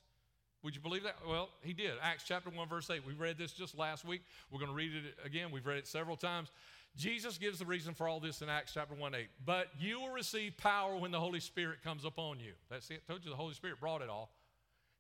would 0.63 0.75
you 0.75 0.81
believe 0.81 1.05
that? 1.05 1.17
Well, 1.29 1.51
he 1.63 1.73
did. 1.73 1.93
Acts 2.03 2.25
chapter 2.27 2.51
1, 2.51 2.69
verse 2.69 2.91
8. 2.91 3.07
We 3.07 3.13
read 3.13 3.39
this 3.39 3.53
just 3.53 3.79
last 3.79 4.05
week. 4.05 4.23
We're 4.51 4.59
going 4.59 4.71
to 4.71 4.77
read 4.77 4.93
it 4.95 5.15
again. 5.25 5.51
We've 5.53 5.67
read 5.67 5.79
it 5.79 5.87
several 5.87 6.17
times. 6.17 6.51
Jesus 6.97 7.37
gives 7.37 7.59
the 7.59 7.67
reason 7.67 7.93
for 7.95 8.09
all 8.09 8.21
this 8.21 8.41
in 8.41 8.49
Acts 8.49 8.73
chapter 8.73 8.95
1 8.95 9.15
8. 9.15 9.27
But 9.45 9.69
you 9.79 10.01
will 10.01 10.11
receive 10.11 10.57
power 10.57 10.97
when 10.97 11.11
the 11.11 11.21
Holy 11.21 11.41
Spirit 11.41 11.83
comes 11.85 12.05
upon 12.05 12.41
you. 12.41 12.53
That's 12.71 12.91
it. 12.91 13.03
I 13.07 13.13
told 13.13 13.25
you 13.25 13.31
the 13.31 13.37
Holy 13.37 13.55
Spirit 13.55 13.79
brought 13.81 14.01
it 14.03 14.09
all. 14.09 14.31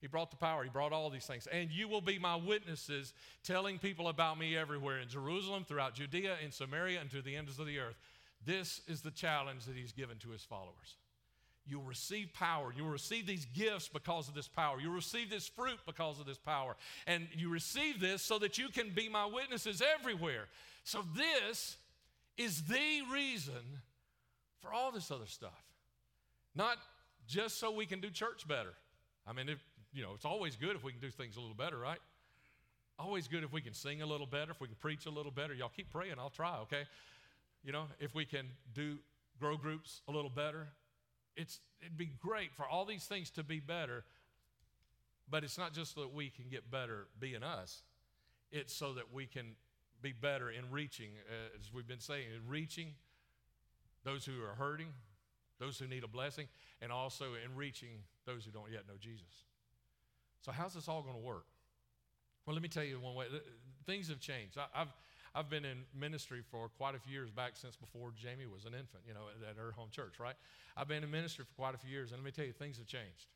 He 0.00 0.08
brought 0.08 0.30
the 0.30 0.36
power, 0.36 0.62
He 0.62 0.68
brought 0.68 0.92
all 0.92 1.08
these 1.08 1.24
things. 1.24 1.46
And 1.46 1.70
you 1.70 1.88
will 1.88 2.02
be 2.02 2.18
my 2.18 2.36
witnesses, 2.36 3.14
telling 3.42 3.78
people 3.78 4.08
about 4.08 4.38
me 4.38 4.56
everywhere 4.56 5.00
in 5.00 5.08
Jerusalem, 5.08 5.64
throughout 5.66 5.94
Judea, 5.94 6.36
in 6.44 6.52
Samaria, 6.52 7.00
and 7.00 7.10
to 7.10 7.22
the 7.22 7.34
ends 7.34 7.58
of 7.58 7.66
the 7.66 7.78
earth. 7.78 7.96
This 8.46 8.80
is 8.86 9.02
the 9.02 9.10
challenge 9.10 9.64
that 9.64 9.76
He's 9.76 9.92
given 9.92 10.16
to 10.18 10.30
His 10.30 10.44
followers. 10.44 10.96
You'll 11.68 11.82
receive 11.82 12.32
power. 12.32 12.72
You'll 12.74 12.88
receive 12.88 13.26
these 13.26 13.44
gifts 13.46 13.88
because 13.88 14.28
of 14.28 14.34
this 14.34 14.46
power. 14.46 14.80
You'll 14.80 14.94
receive 14.94 15.28
this 15.28 15.48
fruit 15.48 15.78
because 15.84 16.20
of 16.20 16.26
this 16.26 16.38
power. 16.38 16.76
And 17.08 17.26
you 17.36 17.48
receive 17.48 18.00
this 18.00 18.22
so 18.22 18.38
that 18.38 18.56
you 18.56 18.68
can 18.68 18.90
be 18.90 19.08
my 19.08 19.26
witnesses 19.26 19.82
everywhere. 19.98 20.44
So, 20.84 21.04
this 21.16 21.76
is 22.38 22.62
the 22.62 23.02
reason 23.12 23.80
for 24.60 24.72
all 24.72 24.92
this 24.92 25.10
other 25.10 25.26
stuff. 25.26 25.64
Not 26.54 26.76
just 27.26 27.58
so 27.58 27.72
we 27.72 27.84
can 27.84 28.00
do 28.00 28.10
church 28.10 28.46
better. 28.46 28.74
I 29.26 29.32
mean, 29.32 29.48
if, 29.48 29.58
you 29.92 30.02
know, 30.02 30.12
it's 30.14 30.24
always 30.24 30.54
good 30.54 30.76
if 30.76 30.84
we 30.84 30.92
can 30.92 31.00
do 31.00 31.10
things 31.10 31.36
a 31.36 31.40
little 31.40 31.56
better, 31.56 31.76
right? 31.76 31.98
Always 32.98 33.26
good 33.26 33.42
if 33.42 33.52
we 33.52 33.60
can 33.60 33.74
sing 33.74 34.02
a 34.02 34.06
little 34.06 34.26
better, 34.26 34.52
if 34.52 34.60
we 34.60 34.68
can 34.68 34.76
preach 34.76 35.06
a 35.06 35.10
little 35.10 35.32
better. 35.32 35.52
Y'all 35.52 35.72
keep 35.74 35.90
praying, 35.90 36.14
I'll 36.18 36.30
try, 36.30 36.58
okay? 36.60 36.84
You 37.66 37.72
know, 37.72 37.86
if 37.98 38.14
we 38.14 38.24
can 38.24 38.46
do 38.74 38.98
grow 39.40 39.56
groups 39.56 40.00
a 40.08 40.12
little 40.12 40.30
better, 40.30 40.68
it's, 41.34 41.58
it'd 41.80 41.98
be 41.98 42.12
great 42.22 42.54
for 42.54 42.64
all 42.64 42.84
these 42.84 43.04
things 43.06 43.28
to 43.30 43.42
be 43.42 43.58
better, 43.58 44.04
but 45.28 45.42
it's 45.42 45.58
not 45.58 45.74
just 45.74 45.96
so 45.96 46.02
that 46.02 46.14
we 46.14 46.30
can 46.30 46.44
get 46.48 46.70
better 46.70 47.08
being 47.18 47.42
us, 47.42 47.82
it's 48.52 48.72
so 48.72 48.92
that 48.94 49.12
we 49.12 49.26
can 49.26 49.56
be 50.00 50.12
better 50.12 50.48
in 50.48 50.70
reaching, 50.70 51.08
uh, 51.28 51.58
as 51.58 51.72
we've 51.72 51.88
been 51.88 51.98
saying, 51.98 52.26
in 52.32 52.48
reaching 52.48 52.94
those 54.04 54.24
who 54.24 54.40
are 54.44 54.54
hurting, 54.54 54.92
those 55.58 55.76
who 55.76 55.88
need 55.88 56.04
a 56.04 56.08
blessing, 56.08 56.46
and 56.80 56.92
also 56.92 57.24
in 57.44 57.56
reaching 57.56 57.98
those 58.26 58.44
who 58.44 58.52
don't 58.52 58.70
yet 58.70 58.82
know 58.86 58.94
Jesus. 59.00 59.44
So, 60.40 60.52
how's 60.52 60.74
this 60.74 60.86
all 60.86 61.02
going 61.02 61.16
to 61.16 61.20
work? 61.20 61.46
Well, 62.46 62.54
let 62.54 62.62
me 62.62 62.68
tell 62.68 62.84
you 62.84 63.00
one 63.00 63.16
way. 63.16 63.26
Things 63.86 64.08
have 64.08 64.20
changed. 64.20 64.56
I, 64.56 64.78
have 64.78 64.88
I've 65.36 65.50
been 65.50 65.64
in 65.64 65.84
ministry 65.94 66.40
for 66.50 66.68
quite 66.78 66.94
a 66.94 66.98
few 66.98 67.12
years, 67.12 67.30
back 67.30 67.52
since 67.54 67.76
before 67.76 68.10
Jamie 68.16 68.46
was 68.46 68.64
an 68.64 68.72
infant, 68.72 69.04
you 69.06 69.12
know, 69.12 69.28
at, 69.28 69.50
at 69.50 69.56
her 69.56 69.72
home 69.72 69.88
church, 69.90 70.18
right? 70.18 70.34
I've 70.76 70.88
been 70.88 71.04
in 71.04 71.10
ministry 71.10 71.44
for 71.44 71.54
quite 71.54 71.74
a 71.74 71.78
few 71.78 71.90
years, 71.90 72.12
and 72.12 72.20
let 72.20 72.24
me 72.24 72.30
tell 72.30 72.46
you, 72.46 72.52
things 72.52 72.78
have 72.78 72.86
changed 72.86 73.26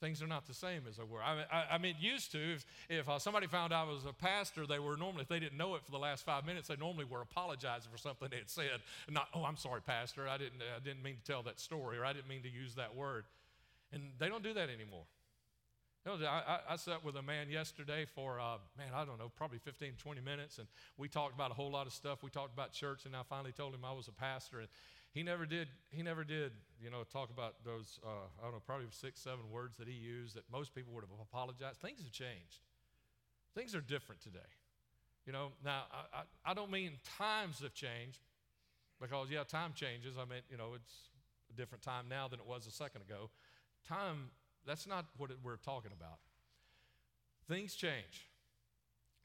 things 0.00 0.22
are 0.22 0.26
not 0.26 0.46
the 0.46 0.54
same 0.54 0.82
as 0.88 0.96
they 0.96 1.04
were. 1.04 1.22
I 1.22 1.36
mean, 1.36 1.44
I, 1.52 1.74
I 1.74 1.78
mean 1.78 1.94
used 2.00 2.32
to, 2.32 2.38
if, 2.38 2.64
if 2.88 3.08
uh, 3.08 3.18
somebody 3.18 3.46
found 3.46 3.72
I 3.72 3.84
was 3.84 4.06
a 4.06 4.12
pastor, 4.12 4.66
they 4.66 4.78
were 4.78 4.96
normally, 4.96 5.22
if 5.22 5.28
they 5.28 5.38
didn't 5.38 5.58
know 5.58 5.74
it 5.74 5.84
for 5.84 5.90
the 5.90 5.98
last 5.98 6.24
five 6.24 6.46
minutes, 6.46 6.68
they 6.68 6.76
normally 6.76 7.04
were 7.04 7.20
apologizing 7.20 7.90
for 7.92 7.98
something 7.98 8.28
they 8.30 8.38
had 8.38 8.50
said. 8.50 8.80
Not, 9.08 9.28
oh, 9.34 9.44
I'm 9.44 9.56
sorry, 9.56 9.82
pastor, 9.82 10.26
I 10.26 10.38
didn't, 10.38 10.62
I 10.62 10.80
didn't 10.82 11.02
mean 11.02 11.16
to 11.16 11.32
tell 11.32 11.42
that 11.44 11.60
story, 11.60 11.98
or 11.98 12.04
I 12.04 12.12
didn't 12.12 12.28
mean 12.28 12.42
to 12.42 12.50
use 12.50 12.74
that 12.76 12.94
word. 12.96 13.24
And 13.92 14.02
they 14.18 14.28
don't 14.28 14.42
do 14.42 14.54
that 14.54 14.70
anymore. 14.70 15.04
You 16.06 16.18
know, 16.18 16.26
I, 16.26 16.60
I, 16.70 16.76
sat 16.76 17.04
with 17.04 17.16
a 17.16 17.22
man 17.22 17.50
yesterday 17.50 18.06
for, 18.06 18.40
uh, 18.40 18.56
man, 18.78 18.88
I 18.94 19.04
don't 19.04 19.18
know, 19.18 19.30
probably 19.36 19.58
15, 19.58 19.92
20 19.98 20.20
minutes, 20.22 20.58
and 20.58 20.66
we 20.96 21.08
talked 21.08 21.34
about 21.34 21.50
a 21.50 21.54
whole 21.54 21.70
lot 21.70 21.86
of 21.86 21.92
stuff. 21.92 22.22
We 22.22 22.30
talked 22.30 22.54
about 22.54 22.72
church, 22.72 23.04
and 23.04 23.14
I 23.14 23.20
finally 23.28 23.52
told 23.52 23.74
him 23.74 23.84
I 23.84 23.92
was 23.92 24.08
a 24.08 24.12
pastor. 24.12 24.60
And 24.60 24.68
he 25.12 25.22
never 25.22 25.44
did, 25.44 25.68
he 25.90 26.02
never 26.02 26.24
did, 26.24 26.52
you 26.82 26.90
know, 26.90 27.02
talk 27.12 27.28
about 27.28 27.56
those, 27.66 28.00
uh, 28.02 28.08
I 28.40 28.44
don't 28.44 28.52
know, 28.52 28.62
probably 28.64 28.86
six, 28.90 29.20
seven 29.20 29.50
words 29.50 29.76
that 29.76 29.88
he 29.88 29.92
used 29.92 30.36
that 30.36 30.44
most 30.50 30.74
people 30.74 30.94
would 30.94 31.04
have 31.04 31.10
apologized. 31.20 31.80
Things 31.80 32.00
have 32.02 32.12
changed. 32.12 32.60
Things 33.54 33.74
are 33.74 33.82
different 33.82 34.22
today. 34.22 34.38
You 35.26 35.34
know, 35.34 35.48
now, 35.62 35.82
I, 35.92 36.20
I, 36.20 36.52
I 36.52 36.54
don't 36.54 36.70
mean 36.70 36.92
times 37.18 37.60
have 37.60 37.74
changed 37.74 38.20
because, 39.02 39.28
yeah, 39.30 39.44
time 39.44 39.72
changes. 39.74 40.14
I 40.16 40.24
mean, 40.24 40.40
you 40.50 40.56
know, 40.56 40.70
it's 40.74 41.10
a 41.50 41.56
different 41.56 41.82
time 41.82 42.06
now 42.08 42.26
than 42.26 42.40
it 42.40 42.46
was 42.46 42.66
a 42.66 42.70
second 42.70 43.02
ago. 43.02 43.28
Time, 43.86 44.30
that's 44.66 44.86
not 44.86 45.06
what 45.16 45.30
we're 45.42 45.56
talking 45.56 45.92
about. 45.96 46.18
Things 47.48 47.74
change. 47.74 48.28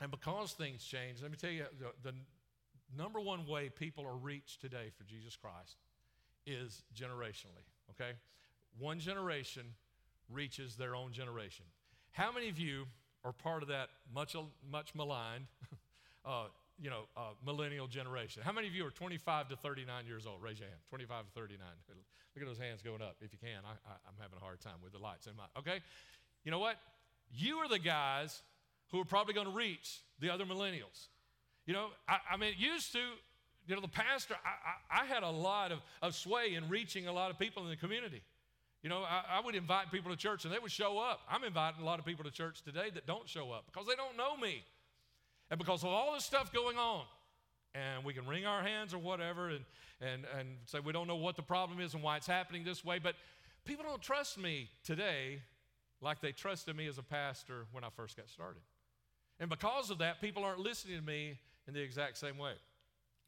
And 0.01 0.12
because 0.12 0.54
things 0.54 0.84
change, 0.84 1.22
let 1.22 1.32
me 1.32 1.38
tell 1.38 1.50
you, 1.50 1.65
the, 1.80 2.10
the 2.10 2.15
number 2.98 3.20
one 3.20 3.46
way 3.46 3.70
people 3.70 4.06
are 4.06 4.15
reached 4.15 4.62
today 4.62 4.92
for 4.98 5.04
Jesus 5.04 5.36
Christ 5.36 5.77
is 6.46 6.84
generationally, 6.94 7.65
okay? 7.92 8.12
One 8.77 9.00
generation 9.00 9.63
reaches 10.30 10.75
their 10.75 10.96
own 10.96 11.12
generation. 11.12 11.65
How 12.12 12.32
many 12.32 12.50
of 12.50 12.60
you 12.60 12.86
are 13.24 13.32
part 13.32 13.63
of 13.63 13.70
that 13.70 13.89
much, 14.13 14.36
much 14.70 14.94
maligned, 14.96 15.46
uh, 16.25 16.46
you 16.82 16.89
know, 16.89 17.03
uh, 17.15 17.34
millennial 17.46 17.88
generation? 17.88 18.41
How 18.44 18.51
many 18.51 18.67
of 18.67 18.75
you 18.75 18.86
are 18.86 18.91
25 18.91 19.50
to 19.50 19.55
39 19.55 20.05
years 20.05 20.25
old? 20.25 20.41
Raise 20.41 20.60
your 20.60 20.67
hand. 20.67 20.79
25 20.89 21.25
to 21.25 21.32
39. 21.32 21.60
Look 21.88 22.41
at 22.41 22.48
those 22.48 22.60
hands 22.60 22.82
going 22.82 23.01
up 23.01 23.15
if 23.22 23.32
you 23.32 23.39
can. 23.39 23.62
I, 23.65 23.72
I'm 24.08 24.15
having 24.20 24.38
a 24.38 24.44
hard 24.44 24.60
time 24.60 24.79
with 24.84 24.91
the 24.91 25.00
lights 25.00 25.27
in 25.27 25.36
my, 25.36 25.46
okay? 25.58 25.79
You 26.44 26.51
know 26.51 26.60
what? 26.60 26.77
You 27.32 27.58
are 27.58 27.70
the 27.70 27.79
guys 27.79 28.41
who 28.91 29.00
are 29.00 29.05
probably 29.05 29.34
going 29.34 29.48
to 29.48 29.53
reach 29.53 30.01
the 30.20 30.29
other 30.29 30.46
millennials. 30.46 31.08
You 31.65 31.74
know, 31.74 31.88
I, 32.08 32.17
I 32.32 32.38
mean, 32.38 32.53
used 32.58 32.91
to, 32.94 33.00
you 33.67 33.75
know, 33.75 33.82
the 33.82 33.88
pastor, 33.88 34.36
I, 34.46 35.00
I, 35.00 35.03
I, 35.03 35.05
had 35.05 35.24
a 35.24 35.29
lot 35.29 35.72
of, 35.72 35.79
of 36.01 36.13
sway 36.13 36.53
in 36.53 36.70
reaching 36.70 37.08
a 37.08 37.13
lot 37.13 37.32
of 37.32 37.39
people 37.39 37.63
in 37.63 37.70
the 37.70 37.75
community. 37.75 38.22
You 38.84 38.89
know, 38.89 39.00
I, 39.00 39.39
I 39.39 39.41
would 39.44 39.55
invite 39.55 39.91
people 39.91 40.12
to 40.12 40.17
church 40.17 40.46
and 40.46 40.53
they 40.53 40.60
would 40.60 40.72
show 40.72 41.00
up. 41.00 41.22
I'm 41.27 41.44
inviting 41.44 41.82
a 41.82 41.86
lot 41.86 41.98
of 41.98 42.05
people 42.05 42.24
to 42.25 42.32
church 42.32 42.62
today 42.62 42.91
that 42.94 43.08
don't 43.08 43.27
show 43.27 43.51
up 43.51 43.65
because 43.65 43.88
they 43.88 43.96
don't 43.96 44.15
know 44.15 44.38
me. 44.38 44.63
And 45.49 45.59
because 45.59 45.83
of 45.83 45.89
all 45.89 46.13
this 46.13 46.25
stuff 46.25 46.51
going 46.51 46.77
on, 46.77 47.03
and 47.75 48.03
we 48.05 48.13
can 48.13 48.25
wring 48.25 48.45
our 48.45 48.61
hands 48.61 48.93
or 48.93 48.99
whatever 48.99 49.49
and, 49.49 49.65
and, 50.01 50.23
and 50.37 50.47
say 50.65 50.79
we 50.79 50.93
don't 50.93 51.07
know 51.07 51.17
what 51.17 51.35
the 51.35 51.43
problem 51.43 51.79
is 51.79 51.93
and 51.93 52.01
why 52.01 52.17
it's 52.17 52.27
happening 52.27 52.63
this 52.63 52.85
way, 52.85 52.99
but 52.99 53.15
people 53.65 53.83
don't 53.83 54.01
trust 54.01 54.37
me 54.37 54.69
today 54.83 55.41
like 56.01 56.21
they 56.21 56.31
trusted 56.31 56.75
me 56.75 56.87
as 56.87 56.97
a 56.97 57.03
pastor 57.03 57.65
when 57.71 57.83
I 57.83 57.89
first 57.95 58.15
got 58.15 58.29
started. 58.29 58.61
And 59.39 59.49
because 59.49 59.89
of 59.89 59.97
that, 59.97 60.21
people 60.21 60.43
aren't 60.43 60.59
listening 60.59 60.97
to 60.97 61.05
me 61.05 61.37
in 61.67 61.73
the 61.73 61.81
exact 61.81 62.17
same 62.17 62.37
way. 62.37 62.53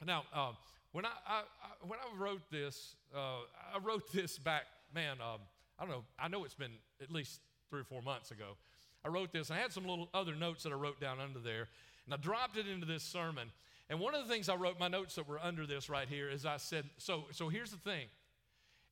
Now, 0.05 0.23
uh, 0.33 0.51
when, 0.91 1.05
I, 1.05 1.09
I, 1.27 1.39
I, 1.39 1.85
when 1.85 1.99
I 1.99 2.17
wrote 2.17 2.49
this, 2.51 2.95
uh, 3.13 3.41
I 3.73 3.79
wrote 3.83 4.11
this 4.13 4.37
back, 4.37 4.63
man, 4.93 5.17
um, 5.21 5.41
I 5.77 5.83
don't 5.83 5.91
know, 5.91 6.03
I 6.17 6.27
know 6.27 6.45
it's 6.45 6.55
been 6.55 6.71
at 7.01 7.11
least 7.11 7.41
three 7.69 7.81
or 7.81 7.85
four 7.85 8.01
months 8.01 8.31
ago. 8.31 8.55
I 9.03 9.09
wrote 9.09 9.31
this, 9.31 9.49
and 9.49 9.59
I 9.59 9.61
had 9.61 9.73
some 9.73 9.85
little 9.85 10.09
other 10.13 10.35
notes 10.35 10.63
that 10.63 10.71
I 10.71 10.75
wrote 10.75 10.99
down 10.99 11.19
under 11.19 11.39
there, 11.39 11.67
and 12.07 12.13
I 12.13 12.17
dropped 12.17 12.57
it 12.57 12.67
into 12.67 12.85
this 12.85 13.03
sermon. 13.03 13.51
And 13.89 13.99
one 13.99 14.15
of 14.15 14.25
the 14.25 14.33
things 14.33 14.49
I 14.49 14.55
wrote, 14.55 14.79
my 14.79 14.87
notes 14.87 15.15
that 15.15 15.27
were 15.27 15.39
under 15.39 15.67
this 15.67 15.89
right 15.89 16.07
here, 16.07 16.29
is 16.29 16.45
I 16.45 16.57
said, 16.57 16.85
so, 16.97 17.25
so 17.31 17.49
here's 17.49 17.71
the 17.71 17.77
thing, 17.77 18.07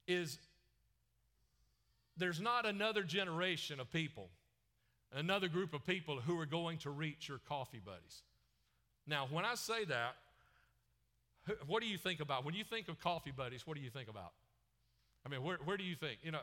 is 0.07 0.37
there's 2.17 2.39
not 2.39 2.65
another 2.65 3.03
generation 3.03 3.79
of 3.79 3.91
people, 3.91 4.29
another 5.13 5.47
group 5.47 5.73
of 5.73 5.85
people 5.85 6.19
who 6.19 6.39
are 6.39 6.45
going 6.45 6.77
to 6.79 6.89
reach 6.89 7.27
your 7.27 7.39
coffee 7.49 7.81
buddies. 7.83 8.21
Now, 9.07 9.27
when 9.29 9.45
I 9.45 9.55
say 9.55 9.85
that, 9.85 10.15
what 11.67 11.81
do 11.81 11.87
you 11.87 11.97
think 11.97 12.19
about? 12.19 12.45
When 12.45 12.55
you 12.55 12.63
think 12.63 12.87
of 12.87 12.99
coffee 12.99 13.31
buddies, 13.35 13.67
what 13.67 13.77
do 13.77 13.83
you 13.83 13.89
think 13.89 14.09
about? 14.09 14.31
I 15.25 15.29
mean, 15.29 15.43
where, 15.43 15.57
where 15.63 15.77
do 15.77 15.83
you 15.83 15.95
think? 15.95 16.19
You 16.23 16.31
know, 16.31 16.39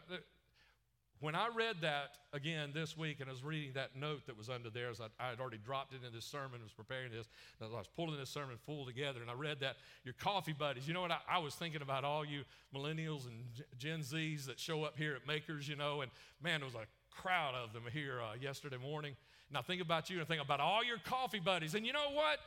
when 1.22 1.36
I 1.36 1.48
read 1.54 1.76
that 1.82 2.16
again 2.32 2.70
this 2.74 2.98
week 2.98 3.20
and 3.20 3.30
I 3.30 3.32
was 3.32 3.44
reading 3.44 3.74
that 3.74 3.94
note 3.94 4.26
that 4.26 4.36
was 4.36 4.50
under 4.50 4.70
there, 4.70 4.90
as 4.90 5.00
I, 5.00 5.06
I 5.20 5.30
had 5.30 5.38
already 5.38 5.58
dropped 5.64 5.94
it 5.94 6.00
in 6.04 6.12
this 6.12 6.24
sermon, 6.24 6.60
was 6.60 6.72
preparing 6.72 7.12
this, 7.12 7.28
I 7.60 7.66
was 7.66 7.86
pulling 7.94 8.18
this 8.18 8.28
sermon 8.28 8.56
full 8.66 8.84
together, 8.84 9.20
and 9.20 9.30
I 9.30 9.34
read 9.34 9.60
that, 9.60 9.76
your 10.04 10.14
coffee 10.14 10.52
buddies. 10.52 10.88
You 10.88 10.94
know 10.94 11.02
what? 11.02 11.12
I, 11.12 11.18
I 11.28 11.38
was 11.38 11.54
thinking 11.54 11.80
about 11.80 12.02
all 12.02 12.24
you 12.24 12.42
millennials 12.74 13.28
and 13.28 13.44
Gen 13.78 14.00
Zs 14.00 14.46
that 14.46 14.58
show 14.58 14.82
up 14.82 14.98
here 14.98 15.14
at 15.14 15.24
Makers, 15.24 15.68
you 15.68 15.76
know, 15.76 16.00
and 16.00 16.10
man, 16.42 16.58
there 16.58 16.66
was 16.66 16.74
a 16.74 16.86
crowd 17.16 17.54
of 17.54 17.72
them 17.72 17.84
here 17.92 18.20
uh, 18.20 18.34
yesterday 18.40 18.78
morning. 18.78 19.14
I 19.54 19.62
think 19.62 19.82
about 19.82 20.10
you 20.10 20.18
and 20.18 20.26
think 20.26 20.42
about 20.42 20.60
all 20.60 20.82
your 20.82 20.96
coffee 21.04 21.38
buddies. 21.38 21.74
And 21.74 21.86
you 21.86 21.92
know 21.92 22.10
what? 22.12 22.38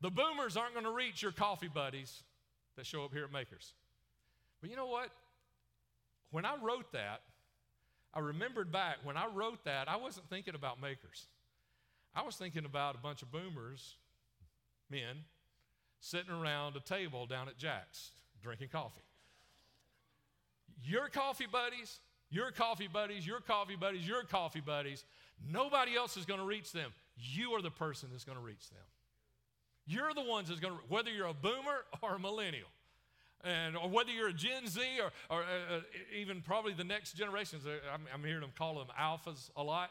The 0.00 0.10
boomers 0.10 0.56
aren't 0.56 0.72
going 0.72 0.86
to 0.86 0.90
reach 0.90 1.22
your 1.22 1.32
coffee 1.32 1.68
buddies 1.68 2.22
that 2.76 2.86
show 2.86 3.04
up 3.04 3.12
here 3.12 3.24
at 3.24 3.32
Makers. 3.32 3.74
But 4.60 4.70
you 4.70 4.76
know 4.76 4.86
what? 4.86 5.10
When 6.30 6.44
I 6.44 6.54
wrote 6.60 6.90
that, 6.92 7.20
I 8.16 8.20
remembered 8.20 8.72
back 8.72 8.96
when 9.04 9.18
I 9.18 9.26
wrote 9.26 9.62
that, 9.64 9.90
I 9.90 9.96
wasn't 9.96 10.30
thinking 10.30 10.54
about 10.54 10.80
Makers. 10.80 11.26
I 12.14 12.22
was 12.22 12.36
thinking 12.36 12.64
about 12.64 12.94
a 12.94 12.98
bunch 12.98 13.20
of 13.20 13.30
boomers, 13.30 13.96
men, 14.90 15.24
sitting 16.00 16.32
around 16.32 16.76
a 16.76 16.80
table 16.80 17.26
down 17.26 17.46
at 17.48 17.58
Jack's 17.58 18.12
drinking 18.42 18.68
coffee. 18.72 19.02
Your 20.82 21.08
coffee 21.08 21.46
buddies, 21.50 22.00
your 22.30 22.50
coffee 22.52 22.88
buddies, 22.90 23.26
your 23.26 23.40
coffee 23.40 23.76
buddies, 23.76 24.08
your 24.08 24.22
coffee 24.22 24.60
buddies, 24.60 25.04
nobody 25.46 25.94
else 25.94 26.16
is 26.16 26.24
going 26.24 26.40
to 26.40 26.46
reach 26.46 26.72
them. 26.72 26.92
You 27.18 27.52
are 27.52 27.60
the 27.60 27.70
person 27.70 28.08
that's 28.10 28.24
going 28.24 28.38
to 28.38 28.44
reach 28.44 28.70
them. 28.70 28.82
You're 29.86 30.14
the 30.14 30.22
ones 30.22 30.48
that's 30.48 30.60
going 30.60 30.74
to, 30.74 30.80
whether 30.88 31.10
you're 31.10 31.26
a 31.26 31.34
boomer 31.34 31.84
or 32.02 32.14
a 32.14 32.18
millennial, 32.18 32.68
and 33.44 33.76
or 33.76 33.88
whether 33.88 34.10
you're 34.10 34.28
a 34.28 34.32
Gen 34.32 34.66
Z 34.66 34.80
or, 35.00 35.10
or 35.30 35.42
uh, 35.42 35.76
uh 35.76 35.80
even 36.16 36.42
probably 36.42 36.72
the 36.72 36.84
next 36.84 37.12
generations. 37.12 37.66
Uh, 37.66 37.78
I'm, 37.92 38.02
I'm 38.12 38.24
hearing 38.24 38.40
them 38.40 38.52
call 38.56 38.76
them 38.76 38.88
alphas 38.98 39.50
a 39.56 39.62
lot. 39.62 39.90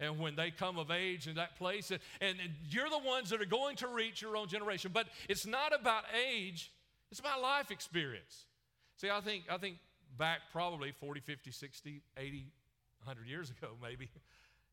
And 0.00 0.18
when 0.18 0.34
they 0.34 0.50
come 0.50 0.78
of 0.78 0.90
age 0.90 1.28
in 1.28 1.34
that 1.34 1.56
place, 1.56 1.90
and, 1.90 2.00
and 2.22 2.38
you're 2.70 2.88
the 2.88 2.98
ones 2.98 3.28
that 3.30 3.42
are 3.42 3.46
going 3.46 3.76
to 3.76 3.88
reach 3.88 4.22
your 4.22 4.34
own 4.34 4.48
generation. 4.48 4.92
But 4.94 5.08
it's 5.28 5.46
not 5.46 5.78
about 5.78 6.04
age, 6.26 6.72
it's 7.10 7.20
about 7.20 7.42
life 7.42 7.70
experience. 7.70 8.46
See, 8.96 9.10
I 9.10 9.20
think, 9.20 9.44
I 9.50 9.58
think 9.58 9.76
back 10.16 10.40
probably 10.52 10.92
40, 10.92 11.20
50, 11.20 11.50
60, 11.50 12.02
80, 12.16 12.46
100 13.04 13.26
years 13.26 13.50
ago, 13.50 13.72
maybe. 13.82 14.08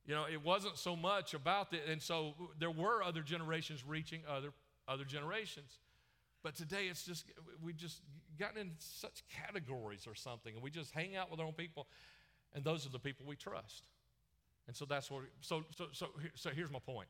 You 0.05 0.15
know, 0.15 0.25
it 0.31 0.43
wasn't 0.43 0.77
so 0.77 0.95
much 0.95 1.33
about 1.33 1.71
that. 1.71 1.81
And 1.89 2.01
so 2.01 2.33
there 2.57 2.71
were 2.71 3.03
other 3.03 3.21
generations 3.21 3.83
reaching 3.86 4.21
other, 4.29 4.53
other 4.88 5.03
generations. 5.03 5.79
But 6.48 6.56
today 6.56 6.88
it's 6.89 7.04
just, 7.04 7.25
we've 7.62 7.75
just 7.75 8.00
gotten 8.39 8.58
in 8.58 8.72
such 8.80 9.22
categories 9.46 10.08
or 10.08 10.16
something, 10.16 10.54
and 10.54 10.63
we 10.63 10.70
just 10.72 10.94
hang 10.94 11.18
out 11.18 11.30
with 11.30 11.42
our 11.42 11.46
own 11.46 11.51
people, 11.51 11.88
and 12.54 12.63
those 12.63 12.86
are 12.86 12.89
the 12.89 13.00
people 13.00 13.25
we 13.27 13.36
trust. 13.36 13.84
And 14.66 14.74
so 14.74 14.86
that's 14.86 15.12
what, 15.12 15.24
so, 15.42 15.66
so, 15.75 15.88
so, 15.92 16.08
so 16.36 16.50
here's 16.51 16.72
my 16.72 16.80
point 16.80 17.10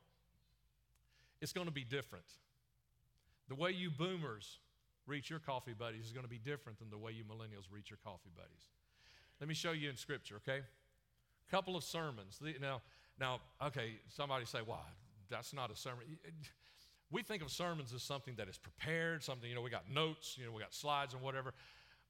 it's 1.40 1.54
going 1.54 1.68
to 1.68 1.72
be 1.72 1.84
different. 1.84 2.26
The 3.48 3.54
way 3.54 3.70
you 3.70 3.92
boomers 3.92 4.58
reach 5.06 5.30
your 5.30 5.38
coffee 5.38 5.76
buddies 5.78 6.06
is 6.06 6.14
going 6.14 6.26
to 6.26 6.30
be 6.30 6.40
different 6.40 6.80
than 6.80 6.90
the 6.90 6.98
way 6.98 7.12
you 7.12 7.24
millennials 7.24 7.72
reach 7.72 7.92
your 7.92 8.00
coffee 8.04 8.32
buddies. 8.36 8.66
Let 9.40 9.48
me 9.48 9.54
show 9.54 9.72
you 9.72 9.88
in 9.88 9.98
Scripture, 9.98 10.38
okay? 10.38 10.62
A 11.48 11.52
couple 11.52 11.76
of 11.76 11.84
sermons. 11.84 12.40
Now, 12.60 12.82
now, 13.20 13.42
okay, 13.62 14.00
somebody 14.10 14.46
say, 14.46 14.62
"Why? 14.66 14.82
That's 15.30 15.54
not 15.54 15.70
a 15.70 15.76
sermon." 15.76 16.06
We 17.12 17.24
think 17.24 17.42
of 17.42 17.52
sermons 17.52 17.94
as 17.94 18.04
something 18.04 18.36
that 18.38 18.50
is 18.50 18.58
prepared, 18.58 19.24
something, 19.24 19.50
you 19.50 19.56
know, 19.56 19.62
we 19.62 19.70
got 19.70 19.90
notes, 19.90 20.38
you 20.38 20.46
know, 20.46 20.52
we 20.52 20.62
got 20.62 20.74
slides 20.74 21.14
and 21.14 21.24
whatever. 21.24 21.54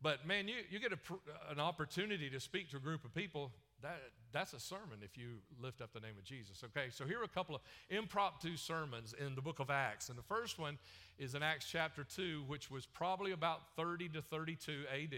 But 0.02 0.28
man, 0.28 0.48
you, 0.48 0.56
you 0.70 0.80
get 0.80 0.92
a, 0.92 1.52
an 1.52 1.60
opportunity 1.60 2.30
to 2.30 2.40
speak 2.40 2.70
to 2.72 2.78
a 2.78 2.80
group 2.80 3.06
of 3.06 3.14
people. 3.14 3.52
That, 3.84 4.00
that's 4.32 4.54
a 4.54 4.60
sermon 4.60 5.00
if 5.02 5.18
you 5.18 5.38
lift 5.62 5.82
up 5.82 5.94
the 5.94 6.00
name 6.00 6.16
of 6.18 6.24
Jesus. 6.24 6.64
Okay, 6.64 6.88
so 6.90 7.06
here 7.06 7.20
are 7.20 7.24
a 7.24 7.28
couple 7.28 7.56
of 7.56 7.62
impromptu 7.90 8.58
sermons 8.58 9.14
in 9.20 9.36
the 9.36 9.42
book 9.42 9.60
of 9.60 9.70
Acts. 9.70 10.10
And 10.10 10.18
the 10.18 10.24
first 10.24 10.58
one 10.58 10.78
is 11.20 11.36
in 11.36 11.44
Acts 11.44 11.68
chapter 11.70 12.04
2, 12.04 12.44
which 12.48 12.72
was 12.72 12.86
probably 12.86 13.32
about 13.32 13.62
30 13.76 14.10
to 14.10 14.22
32 14.22 14.84
AD, 14.92 15.16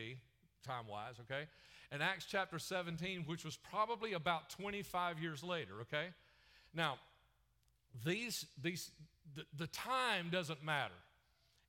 time 0.65 0.88
wise, 0.89 1.15
okay? 1.21 1.48
And 1.91 2.03
Acts 2.03 2.25
chapter 2.25 2.59
17, 2.59 3.24
which 3.25 3.45
was 3.45 3.57
probably 3.57 4.13
about 4.13 4.50
25 4.50 5.19
years 5.19 5.43
later, 5.43 5.81
okay? 5.81 6.07
Now, 6.74 6.95
these, 8.05 8.45
these, 8.62 8.91
the, 9.36 9.43
the 9.57 9.67
time 9.67 10.29
doesn't 10.29 10.63
matter. 10.63 10.93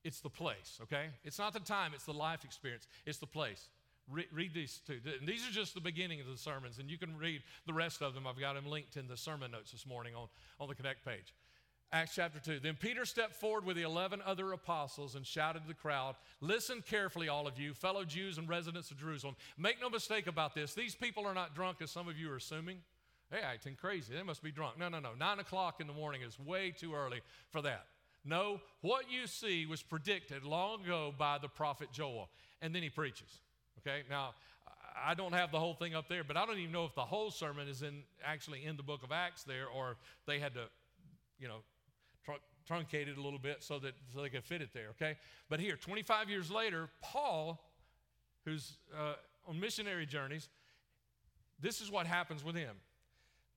It's 0.03 0.21
the 0.21 0.31
place, 0.31 0.79
okay? 0.83 1.07
It's 1.25 1.39
not 1.39 1.53
the 1.53 1.61
time, 1.61 1.93
it's 1.95 2.05
the 2.05 2.15
life 2.15 2.45
experience, 2.45 2.87
it's 3.05 3.19
the 3.19 3.27
place. 3.27 3.69
Re- 4.11 4.27
read 4.33 4.55
these 4.55 4.81
two. 4.87 4.99
And 5.21 5.29
these 5.29 5.47
are 5.47 5.53
just 5.53 5.75
the 5.75 5.81
beginning 5.81 6.21
of 6.21 6.27
the 6.27 6.39
sermons, 6.39 6.79
and 6.79 6.91
you 6.91 6.99
can 6.99 7.17
read 7.17 7.43
the 7.67 7.73
rest 7.73 8.03
of 8.03 8.15
them. 8.15 8.27
I've 8.27 8.41
got 8.41 8.55
them 8.55 8.67
linked 8.67 8.97
in 8.97 9.07
the 9.07 9.17
sermon 9.17 9.51
notes 9.53 9.73
this 9.73 9.87
morning 9.87 10.15
on, 10.15 10.29
on 10.59 10.69
the 10.69 10.75
Connect 10.75 11.05
page. 11.05 11.35
Acts 11.93 12.15
chapter 12.15 12.39
2. 12.39 12.61
Then 12.61 12.77
Peter 12.81 13.05
stepped 13.05 13.35
forward 13.35 13.65
with 13.65 13.77
the 13.77 13.83
11 13.83 14.23
other 14.25 14.53
apostles 14.53 15.17
and 15.17 15.27
shouted 15.27 15.63
to 15.63 15.69
the 15.69 15.75
crowd, 15.75 16.15
Listen 16.41 16.83
carefully, 16.89 17.29
all 17.29 17.49
of 17.49 17.59
you, 17.59 17.75
fellow 17.75 18.05
Jews 18.05 18.39
and 18.39 18.49
residents 18.49 18.93
of 18.93 18.99
Jerusalem. 18.99 19.35
Make 19.59 19.81
no 19.81 19.91
mistake 19.91 20.29
about 20.29 20.55
this. 20.55 20.73
These 20.73 20.95
people 20.95 21.27
are 21.27 21.35
not 21.35 21.55
drunk, 21.55 21.79
as 21.83 21.91
some 21.91 22.09
of 22.09 22.17
you 22.17 22.33
are 22.33 22.37
assuming. 22.37 22.79
They're 23.31 23.45
acting 23.45 23.77
crazy. 23.81 24.15
They 24.15 24.23
must 24.23 24.43
be 24.43 24.51
drunk. 24.51 24.79
No, 24.79 24.89
no, 24.89 24.99
no. 24.99 25.11
Nine 25.19 25.39
o'clock 25.39 25.81
in 25.81 25.87
the 25.87 25.93
morning 25.93 26.23
is 26.23 26.39
way 26.39 26.73
too 26.77 26.95
early 26.95 27.21
for 27.51 27.63
that. 27.63 27.87
No, 28.25 28.61
what 28.83 29.11
you 29.11 29.27
see 29.27 29.67
was 29.67 29.83
predicted 29.83 30.45
long 30.45 30.85
ago 30.85 31.15
by 31.17 31.39
the 31.39 31.49
prophet 31.49 31.89
Joel. 31.93 32.29
And 32.61 32.75
then 32.75 32.83
he 32.83 32.91
preaches. 32.91 33.41
Okay? 33.79 34.03
Now, 34.11 34.35
I 35.03 35.15
don't 35.15 35.33
have 35.33 35.53
the 35.53 35.59
whole 35.59 35.75
thing 35.75 35.95
up 35.95 36.09
there, 36.09 36.25
but 36.25 36.37
I 36.37 36.45
don't 36.45 36.59
even 36.59 36.73
know 36.73 36.85
if 36.85 36.95
the 36.95 37.05
whole 37.05 37.31
sermon 37.31 37.69
is 37.69 37.83
in 37.83 38.03
actually 38.25 38.65
in 38.65 38.77
the 38.77 38.83
book 38.83 39.03
of 39.03 39.13
Acts 39.13 39.45
there, 39.45 39.67
or 39.67 39.97
they 40.27 40.39
had 40.39 40.55
to, 40.55 40.65
you 41.39 41.49
know, 41.49 41.63
truncate 42.69 43.09
it 43.09 43.17
a 43.17 43.23
little 43.23 43.39
bit 43.39 43.63
so 43.63 43.79
that 43.79 43.95
so 44.13 44.21
they 44.21 44.29
could 44.29 44.45
fit 44.45 44.61
it 44.61 44.71
there. 44.75 44.89
Okay, 44.91 45.17
but 45.49 45.61
here, 45.61 45.77
25 45.77 46.29
years 46.29 46.51
later, 46.51 46.89
Paul, 47.03 47.65
who's 48.45 48.77
uh, 48.97 49.15
on 49.49 49.59
missionary 49.59 50.07
journeys, 50.07 50.49
this 51.61 51.81
is 51.81 51.91
what 51.91 52.07
happens 52.07 52.45
with 52.45 52.55
him. 52.55 52.77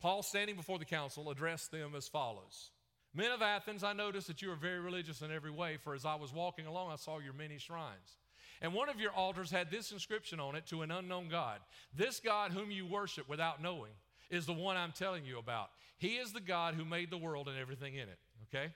Paul, 0.03 0.21
standing 0.21 0.57
before 0.57 0.79
the 0.79 0.85
council, 0.85 1.31
addressed 1.31 1.71
them 1.71 1.93
as 1.95 2.09
follows 2.09 2.71
Men 3.15 3.31
of 3.31 3.41
Athens, 3.41 3.85
I 3.85 3.93
notice 3.93 4.27
that 4.27 4.41
you 4.41 4.51
are 4.51 4.55
very 4.55 4.81
religious 4.81 5.21
in 5.21 5.31
every 5.31 5.49
way, 5.49 5.77
for 5.77 5.93
as 5.93 6.03
I 6.03 6.15
was 6.15 6.33
walking 6.33 6.65
along, 6.65 6.91
I 6.91 6.97
saw 6.97 7.19
your 7.19 7.31
many 7.31 7.57
shrines. 7.57 8.17
And 8.61 8.73
one 8.73 8.89
of 8.89 8.99
your 8.99 9.11
altars 9.11 9.49
had 9.49 9.71
this 9.71 9.91
inscription 9.91 10.41
on 10.41 10.55
it 10.55 10.65
to 10.67 10.81
an 10.81 10.91
unknown 10.91 11.29
God. 11.29 11.59
This 11.95 12.19
God 12.19 12.51
whom 12.51 12.69
you 12.69 12.85
worship 12.85 13.29
without 13.29 13.61
knowing 13.61 13.91
is 14.29 14.45
the 14.45 14.53
one 14.53 14.75
I'm 14.75 14.91
telling 14.91 15.25
you 15.25 15.37
about. 15.37 15.69
He 15.97 16.15
is 16.15 16.33
the 16.33 16.41
God 16.41 16.73
who 16.73 16.83
made 16.83 17.09
the 17.09 17.17
world 17.17 17.47
and 17.47 17.57
everything 17.57 17.93
in 17.93 18.09
it. 18.09 18.19
Okay? 18.53 18.73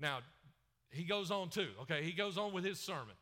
Now, 0.00 0.20
he 0.90 1.04
goes 1.04 1.30
on 1.30 1.50
too. 1.50 1.68
Okay? 1.82 2.02
He 2.02 2.12
goes 2.12 2.36
on 2.36 2.52
with 2.52 2.64
his 2.64 2.80
sermon. 2.80 3.14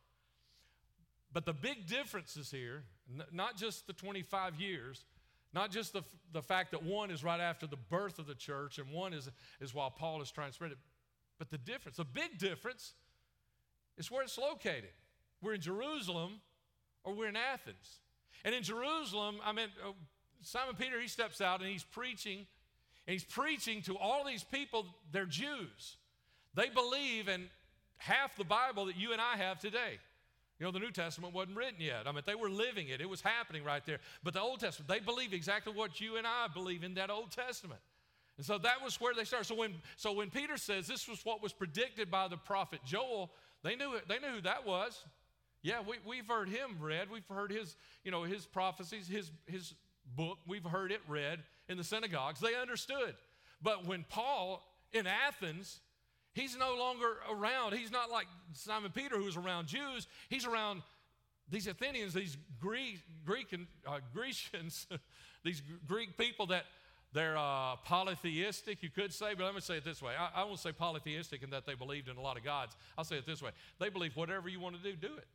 But 1.35 1.45
the 1.45 1.53
big 1.53 1.87
difference 1.87 2.37
is 2.37 2.51
here, 2.51 2.85
not 3.31 3.57
just 3.57 3.87
the 3.87 3.93
25 3.93 4.59
years, 4.61 5.05
not 5.53 5.71
just 5.71 5.93
the, 5.93 6.03
the 6.33 6.43
fact 6.43 6.71
that 6.71 6.83
one 6.83 7.11
is 7.11 7.25
right 7.25 7.41
after 7.41 7.67
the 7.67 7.77
birth 7.77 8.19
of 8.19 8.27
the 8.27 8.35
church 8.35 8.79
and 8.79 8.91
one 8.91 9.13
is, 9.13 9.29
is 9.61 9.75
while 9.75 9.91
Paul 9.91 10.23
is 10.23 10.31
trying 10.31 10.49
to 10.49 10.55
spread 10.55 10.73
it, 10.73 10.79
but 11.39 11.51
the 11.51 11.59
difference, 11.59 11.97
the 11.97 12.05
big 12.05 12.39
difference, 12.39 12.93
is 13.97 14.11
where 14.11 14.23
it's 14.23 14.39
located. 14.39 14.91
We're 15.43 15.55
in 15.55 15.61
Jerusalem 15.61 16.41
or 17.03 17.15
we're 17.15 17.29
in 17.29 17.37
Athens. 17.37 18.01
And 18.45 18.55
in 18.55 18.63
Jerusalem, 18.63 19.39
I 19.45 19.53
mean, 19.53 19.69
uh, 19.85 19.93
Simon 20.43 20.75
Peter, 20.77 21.01
he 21.01 21.09
steps 21.09 21.41
out 21.41 21.61
and 21.61 21.69
he's 21.69 21.85
preaching, 21.85 22.47
and 23.07 23.13
he's 23.13 23.25
preaching 23.25 23.83
to 23.83 23.97
all 23.97 24.25
these 24.25 24.45
people, 24.45 24.87
they're 25.13 25.27
Jews. 25.27 25.97
They 26.55 26.69
believe 26.69 27.29
in 27.29 27.49
half 27.97 28.37
the 28.37 28.45
Bible 28.45 28.87
that 28.87 28.97
you 28.97 29.13
and 29.13 29.21
I 29.21 29.37
have 29.37 29.59
today. 29.59 29.99
You 30.61 30.67
know, 30.67 30.73
the 30.73 30.79
New 30.79 30.91
Testament 30.91 31.33
wasn't 31.33 31.57
written 31.57 31.81
yet. 31.81 32.07
I 32.07 32.13
mean, 32.13 32.23
they 32.27 32.35
were 32.35 32.51
living 32.51 32.89
it, 32.89 33.01
it 33.01 33.09
was 33.09 33.23
happening 33.23 33.65
right 33.65 33.85
there. 33.87 33.99
But 34.23 34.35
the 34.35 34.43
Old 34.43 34.61
Testament, 34.61 34.89
they 34.89 35.01
believe 35.01 35.33
exactly 35.33 35.73
what 35.73 36.01
you 36.01 36.17
and 36.17 36.27
I 36.27 36.49
believe 36.53 36.85
in 36.85 36.95
that 36.95 37.11
Old 37.11 37.33
Testament. 37.33 37.81
And 38.37 38.45
so 38.45 38.59
that 38.59 38.83
was 38.85 39.01
where 39.01 39.15
they 39.15 39.25
started. 39.25 39.47
So 39.47 39.55
when, 39.55 39.75
so 39.97 40.13
when 40.13 40.29
Peter 40.29 40.59
says 40.59 40.87
this 40.87 41.09
was 41.09 41.25
what 41.25 41.43
was 41.43 41.55
predicted 41.55 42.11
by 42.11 42.29
the 42.29 42.37
prophet 42.37 42.81
Joel, 42.85 43.31
they 43.63 43.75
knew, 43.75 43.95
it, 43.95 44.07
they 44.07 44.19
knew 44.19 44.35
who 44.37 44.41
that 44.43 44.67
was. 44.67 45.03
Yeah, 45.63 45.81
we, 45.87 45.97
we've 46.07 46.29
heard 46.29 46.49
him 46.49 46.77
read. 46.79 47.11
We've 47.11 47.27
heard 47.29 47.51
his, 47.51 47.77
you 48.05 48.11
know, 48.11 48.23
his 48.25 48.47
prophecies, 48.47 49.09
his, 49.09 49.31
his 49.47 49.75
book. 50.15 50.39
We've 50.47 50.65
heard 50.65 50.93
it 50.93 51.01
read 51.09 51.41
in 51.69 51.79
the 51.79 51.85
synagogues. 51.85 52.41
They 52.41 52.55
understood. 52.55 53.15
But 53.63 53.87
when 53.87 54.05
Paul 54.09 54.63
in 54.93 55.07
Athens 55.07 55.81
He's 56.33 56.57
no 56.57 56.77
longer 56.77 57.17
around. 57.31 57.75
He's 57.75 57.91
not 57.91 58.11
like 58.11 58.27
Simon 58.53 58.93
Peter, 58.93 59.17
who 59.17 59.25
was 59.25 59.37
around 59.37 59.67
Jews. 59.67 60.07
He's 60.29 60.47
around 60.47 60.83
these 61.51 61.67
Athenians, 61.67 62.15
these 62.15 62.37
Greek, 62.61 63.01
Greek 63.25 63.53
and, 63.53 63.67
uh, 63.87 63.99
Grecians, 64.15 64.87
these 65.45 65.63
Greek 65.87 66.17
people 66.17 66.47
that 66.47 66.65
they're 67.13 67.37
uh, 67.37 67.75
polytheistic, 67.85 68.83
you 68.83 68.91
could 68.91 69.13
say, 69.13 69.35
but 69.35 69.45
let 69.45 69.55
me 69.55 69.61
say 69.61 69.79
it 69.79 69.85
this 69.85 70.01
way. 70.01 70.13
I, 70.17 70.43
I 70.43 70.45
won't 70.45 70.61
say 70.61 70.71
polytheistic 70.71 71.43
in 71.43 71.51
that 71.51 71.67
they 71.67 71.75
believed 71.75 72.09
in 72.09 72.17
a 72.17 72.21
lot 72.21 72.37
of 72.37 72.45
gods. 72.45 72.77
I'll 72.97 73.05
say 73.05 73.17
it 73.17 73.27
this 73.27 73.43
way. 73.43 73.51
They 73.81 73.89
believe 73.89 74.17
whatever 74.17 74.49
you 74.49 74.61
want 74.61 74.77
to 74.77 74.83
do, 74.83 74.95
do 74.95 75.17
it. 75.17 75.27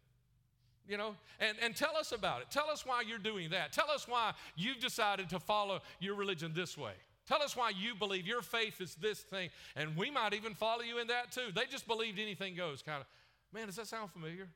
You 0.88 0.98
know, 0.98 1.16
and, 1.40 1.58
and 1.62 1.76
tell 1.76 1.98
us 1.98 2.12
about 2.12 2.42
it. 2.42 2.52
Tell 2.52 2.70
us 2.70 2.86
why 2.86 3.02
you're 3.02 3.18
doing 3.18 3.50
that. 3.50 3.74
Tell 3.74 3.90
us 3.90 4.08
why 4.08 4.34
you've 4.56 4.80
decided 4.80 5.30
to 5.32 5.40
follow 5.40 5.82
your 6.00 6.16
religion 6.16 6.52
this 6.54 6.78
way. 6.78 6.94
Tell 7.28 7.42
us 7.42 7.56
why 7.56 7.72
you 7.72 7.96
believe 7.96 8.28
your 8.28 8.42
faith 8.42 8.80
is 8.82 8.96
this 8.96 9.20
thing, 9.20 9.50
and 9.76 9.98
we 9.98 10.12
might 10.12 10.34
even 10.34 10.54
follow 10.54 10.82
you 10.82 11.00
in 11.00 11.08
that 11.08 11.32
too. 11.32 11.52
They 11.54 11.66
just 11.66 11.88
believed 11.88 12.20
anything 12.20 12.56
goes, 12.56 12.82
kind 12.82 13.02
of. 13.02 13.08
Man, 13.52 13.68
does 13.68 13.78
that 13.78 13.88
sound 13.88 14.12
familiar? 14.12 14.48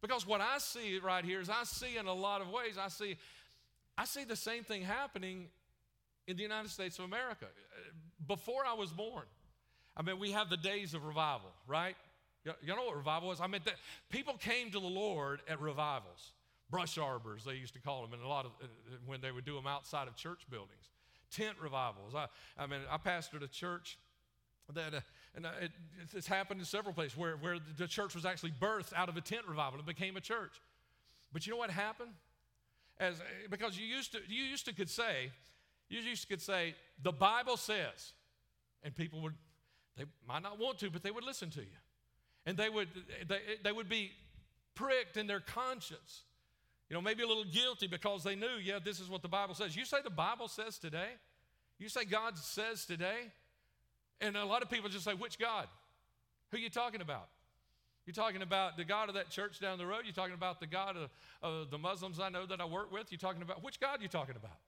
Because 0.00 0.26
what 0.26 0.40
I 0.40 0.58
see 0.58 0.98
right 0.98 1.24
here 1.24 1.40
is 1.40 1.48
I 1.48 1.64
see 1.64 1.96
in 1.96 2.06
a 2.06 2.12
lot 2.12 2.42
of 2.42 2.50
ways, 2.50 2.76
I 2.78 2.88
see, 2.88 3.16
I 3.96 4.04
see 4.04 4.24
the 4.24 4.36
same 4.36 4.62
thing 4.62 4.82
happening 4.82 5.46
in 6.26 6.36
the 6.36 6.42
United 6.42 6.70
States 6.70 6.98
of 6.98 7.06
America. 7.06 7.46
Before 8.26 8.64
I 8.66 8.74
was 8.74 8.90
born, 8.90 9.24
I 9.96 10.02
mean, 10.02 10.18
we 10.18 10.32
have 10.32 10.50
the 10.50 10.56
days 10.56 10.94
of 10.94 11.04
revival, 11.04 11.50
right? 11.66 11.96
You 12.44 12.74
know 12.74 12.84
what 12.84 12.96
revival 12.96 13.32
is? 13.32 13.40
I 13.40 13.46
mean, 13.46 13.62
that 13.64 13.76
people 14.10 14.34
came 14.34 14.70
to 14.72 14.80
the 14.80 14.86
Lord 14.86 15.40
at 15.48 15.60
revivals, 15.60 16.32
brush 16.70 16.98
arbors, 16.98 17.44
they 17.44 17.54
used 17.54 17.72
to 17.74 17.80
call 17.80 18.02
them, 18.02 18.12
and 18.12 18.22
a 18.22 18.28
lot 18.28 18.44
of 18.44 18.52
uh, 18.62 18.66
when 19.06 19.20
they 19.22 19.32
would 19.32 19.46
do 19.46 19.54
them 19.54 19.66
outside 19.66 20.08
of 20.08 20.16
church 20.16 20.42
buildings, 20.50 20.90
tent 21.30 21.56
revivals. 21.60 22.14
I, 22.14 22.26
I 22.58 22.66
mean, 22.66 22.80
I 22.90 22.96
pastored 22.96 23.42
a 23.42 23.48
church 23.48 23.98
that, 24.72 24.94
uh, 24.94 25.00
and 25.34 25.46
uh, 25.46 25.50
it, 25.60 25.72
it's 26.14 26.26
happened 26.26 26.60
in 26.60 26.66
several 26.66 26.94
places 26.94 27.16
where, 27.16 27.36
where 27.36 27.58
the 27.76 27.86
church 27.86 28.14
was 28.14 28.24
actually 28.24 28.52
birthed 28.52 28.92
out 28.94 29.08
of 29.08 29.16
a 29.16 29.20
tent 29.20 29.42
revival. 29.48 29.78
and 29.78 29.86
became 29.86 30.16
a 30.16 30.20
church. 30.20 30.60
But 31.32 31.46
you 31.46 31.52
know 31.52 31.58
what 31.58 31.70
happened? 31.70 32.12
As, 32.98 33.16
because 33.50 33.76
you 33.76 33.86
used 33.86 34.12
to, 34.12 34.20
you 34.28 34.44
used 34.44 34.66
to 34.66 34.72
could 34.72 34.88
say, 34.88 35.32
you 35.88 36.00
used 36.00 36.22
to 36.22 36.28
could 36.28 36.40
say, 36.40 36.74
the 37.02 37.12
Bible 37.12 37.56
says, 37.56 38.12
and 38.82 38.94
people 38.94 39.20
would, 39.22 39.34
they 39.96 40.04
might 40.26 40.42
not 40.42 40.58
want 40.58 40.78
to, 40.78 40.90
but 40.90 41.02
they 41.02 41.10
would 41.10 41.24
listen 41.24 41.50
to 41.50 41.60
you. 41.60 41.76
And 42.46 42.56
they 42.56 42.68
would, 42.68 42.88
they, 43.28 43.40
they 43.62 43.72
would 43.72 43.88
be 43.88 44.12
pricked 44.74 45.16
in 45.16 45.26
their 45.26 45.40
conscience. 45.40 46.22
You 46.88 46.94
know, 46.94 47.00
maybe 47.00 47.22
a 47.22 47.26
little 47.26 47.44
guilty 47.44 47.86
because 47.86 48.24
they 48.24 48.34
knew, 48.34 48.56
yeah, 48.62 48.78
this 48.84 49.00
is 49.00 49.08
what 49.08 49.22
the 49.22 49.28
Bible 49.28 49.54
says. 49.54 49.74
You 49.74 49.84
say 49.84 49.98
the 50.04 50.10
Bible 50.10 50.48
says 50.48 50.78
today? 50.78 51.08
You 51.78 51.88
say 51.88 52.04
God 52.04 52.36
says 52.36 52.84
today? 52.84 53.32
And 54.20 54.36
a 54.36 54.44
lot 54.44 54.62
of 54.62 54.70
people 54.70 54.88
just 54.88 55.04
say, 55.04 55.14
which 55.14 55.38
God? 55.38 55.66
Who 56.50 56.58
you 56.58 56.70
talking 56.70 57.00
about? 57.00 57.28
You're 58.06 58.14
talking 58.14 58.42
about 58.42 58.76
the 58.76 58.84
God 58.84 59.08
of 59.08 59.14
that 59.14 59.30
church 59.30 59.60
down 59.60 59.78
the 59.78 59.86
road? 59.86 60.02
You're 60.04 60.12
talking 60.12 60.34
about 60.34 60.60
the 60.60 60.66
God 60.66 60.96
of, 61.42 61.70
the 61.70 61.78
Muslims 61.78 62.20
I 62.20 62.28
know 62.28 62.44
that 62.46 62.60
I 62.60 62.66
work 62.66 62.92
with? 62.92 63.10
You're 63.10 63.18
talking 63.18 63.42
about 63.42 63.64
which 63.64 63.80
God 63.80 64.02
you 64.02 64.08
talking 64.08 64.36
about? 64.36 64.58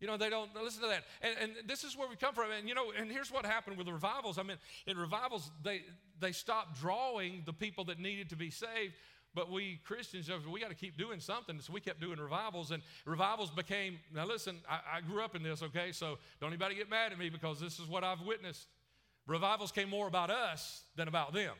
You 0.00 0.06
know, 0.06 0.16
they 0.16 0.30
don't 0.30 0.50
listen 0.54 0.82
to 0.82 0.88
that. 0.88 1.04
And, 1.22 1.34
and 1.40 1.68
this 1.68 1.82
is 1.82 1.96
where 1.96 2.08
we 2.08 2.16
come 2.16 2.34
from. 2.34 2.50
And, 2.56 2.68
you 2.68 2.74
know, 2.74 2.92
and 2.96 3.10
here's 3.10 3.32
what 3.32 3.44
happened 3.44 3.76
with 3.76 3.86
the 3.86 3.92
revivals. 3.92 4.38
I 4.38 4.42
mean, 4.42 4.56
in 4.86 4.96
revivals, 4.96 5.50
they, 5.64 5.82
they 6.20 6.32
stopped 6.32 6.80
drawing 6.80 7.42
the 7.46 7.52
people 7.52 7.84
that 7.84 7.98
needed 7.98 8.30
to 8.30 8.36
be 8.36 8.50
saved. 8.50 8.94
But 9.38 9.52
we 9.52 9.78
Christians, 9.84 10.28
we 10.52 10.58
got 10.58 10.70
to 10.70 10.74
keep 10.74 10.96
doing 10.96 11.20
something. 11.20 11.60
So 11.60 11.72
we 11.72 11.80
kept 11.80 12.00
doing 12.00 12.18
revivals, 12.18 12.72
and 12.72 12.82
revivals 13.06 13.50
became. 13.50 14.00
Now, 14.12 14.26
listen, 14.26 14.56
I, 14.68 14.96
I 14.96 15.00
grew 15.00 15.22
up 15.22 15.36
in 15.36 15.44
this, 15.44 15.62
okay? 15.62 15.92
So 15.92 16.18
don't 16.40 16.50
anybody 16.50 16.74
get 16.74 16.90
mad 16.90 17.12
at 17.12 17.20
me 17.20 17.30
because 17.30 17.60
this 17.60 17.78
is 17.78 17.86
what 17.86 18.02
I've 18.02 18.20
witnessed. 18.22 18.66
Revivals 19.28 19.70
came 19.70 19.88
more 19.88 20.08
about 20.08 20.30
us 20.30 20.82
than 20.96 21.06
about 21.06 21.34
them. 21.34 21.52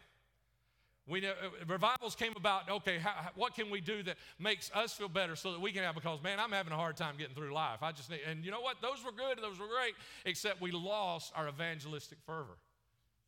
We 1.07 1.21
know, 1.21 1.31
uh, 1.31 1.67
revivals 1.69 2.17
came 2.17 2.33
about, 2.37 2.69
okay, 2.69 2.99
how, 2.99 3.31
what 3.37 3.55
can 3.55 3.71
we 3.71 3.81
do 3.81 4.03
that 4.03 4.17
makes 4.41 4.73
us 4.75 4.93
feel 4.93 5.09
better 5.09 5.37
so 5.37 5.53
that 5.53 5.61
we 5.61 5.71
can 5.71 5.85
have, 5.85 5.95
because 5.95 6.21
man, 6.21 6.41
I'm 6.41 6.51
having 6.51 6.73
a 6.73 6.77
hard 6.77 6.97
time 6.97 7.15
getting 7.17 7.37
through 7.37 7.55
life. 7.55 7.81
I 7.81 7.93
just 7.93 8.11
need, 8.11 8.23
and 8.29 8.45
you 8.45 8.51
know 8.51 8.61
what? 8.61 8.83
Those 8.83 9.05
were 9.05 9.13
good, 9.13 9.39
those 9.41 9.61
were 9.61 9.69
great, 9.69 9.95
except 10.25 10.61
we 10.61 10.73
lost 10.73 11.33
our 11.37 11.49
evangelistic 11.49 12.19
fervor 12.27 12.59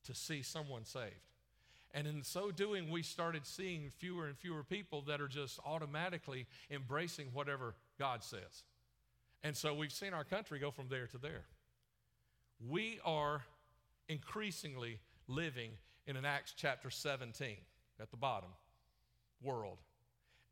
to 0.07 0.15
see 0.15 0.43
someone 0.43 0.85
saved. 0.85 1.30
And 1.93 2.07
in 2.07 2.23
so 2.23 2.51
doing, 2.51 2.91
we 2.91 3.03
started 3.03 3.47
seeing 3.47 3.91
fewer 3.99 4.27
and 4.27 4.39
fewer 4.39 4.63
people 4.63 5.03
that 5.03 5.21
are 5.21 5.29
just 5.29 5.59
automatically 5.65 6.47
embracing 6.71 7.29
whatever 7.33 7.75
God 7.99 8.23
says. 8.23 8.65
And 9.43 9.57
so 9.57 9.75
we've 9.75 9.93
seen 9.93 10.15
our 10.15 10.25
country 10.25 10.59
go 10.59 10.71
from 10.71 10.89
there 10.89 11.07
to 11.09 11.19
there. 11.19 11.45
We 12.69 13.01
are 13.05 13.43
increasingly 14.09 15.01
living 15.27 15.71
in 16.07 16.17
an 16.17 16.25
Acts 16.25 16.55
chapter 16.57 16.91
17 16.91 17.57
at 18.01 18.11
the 18.11 18.17
bottom 18.17 18.51
world. 19.43 19.79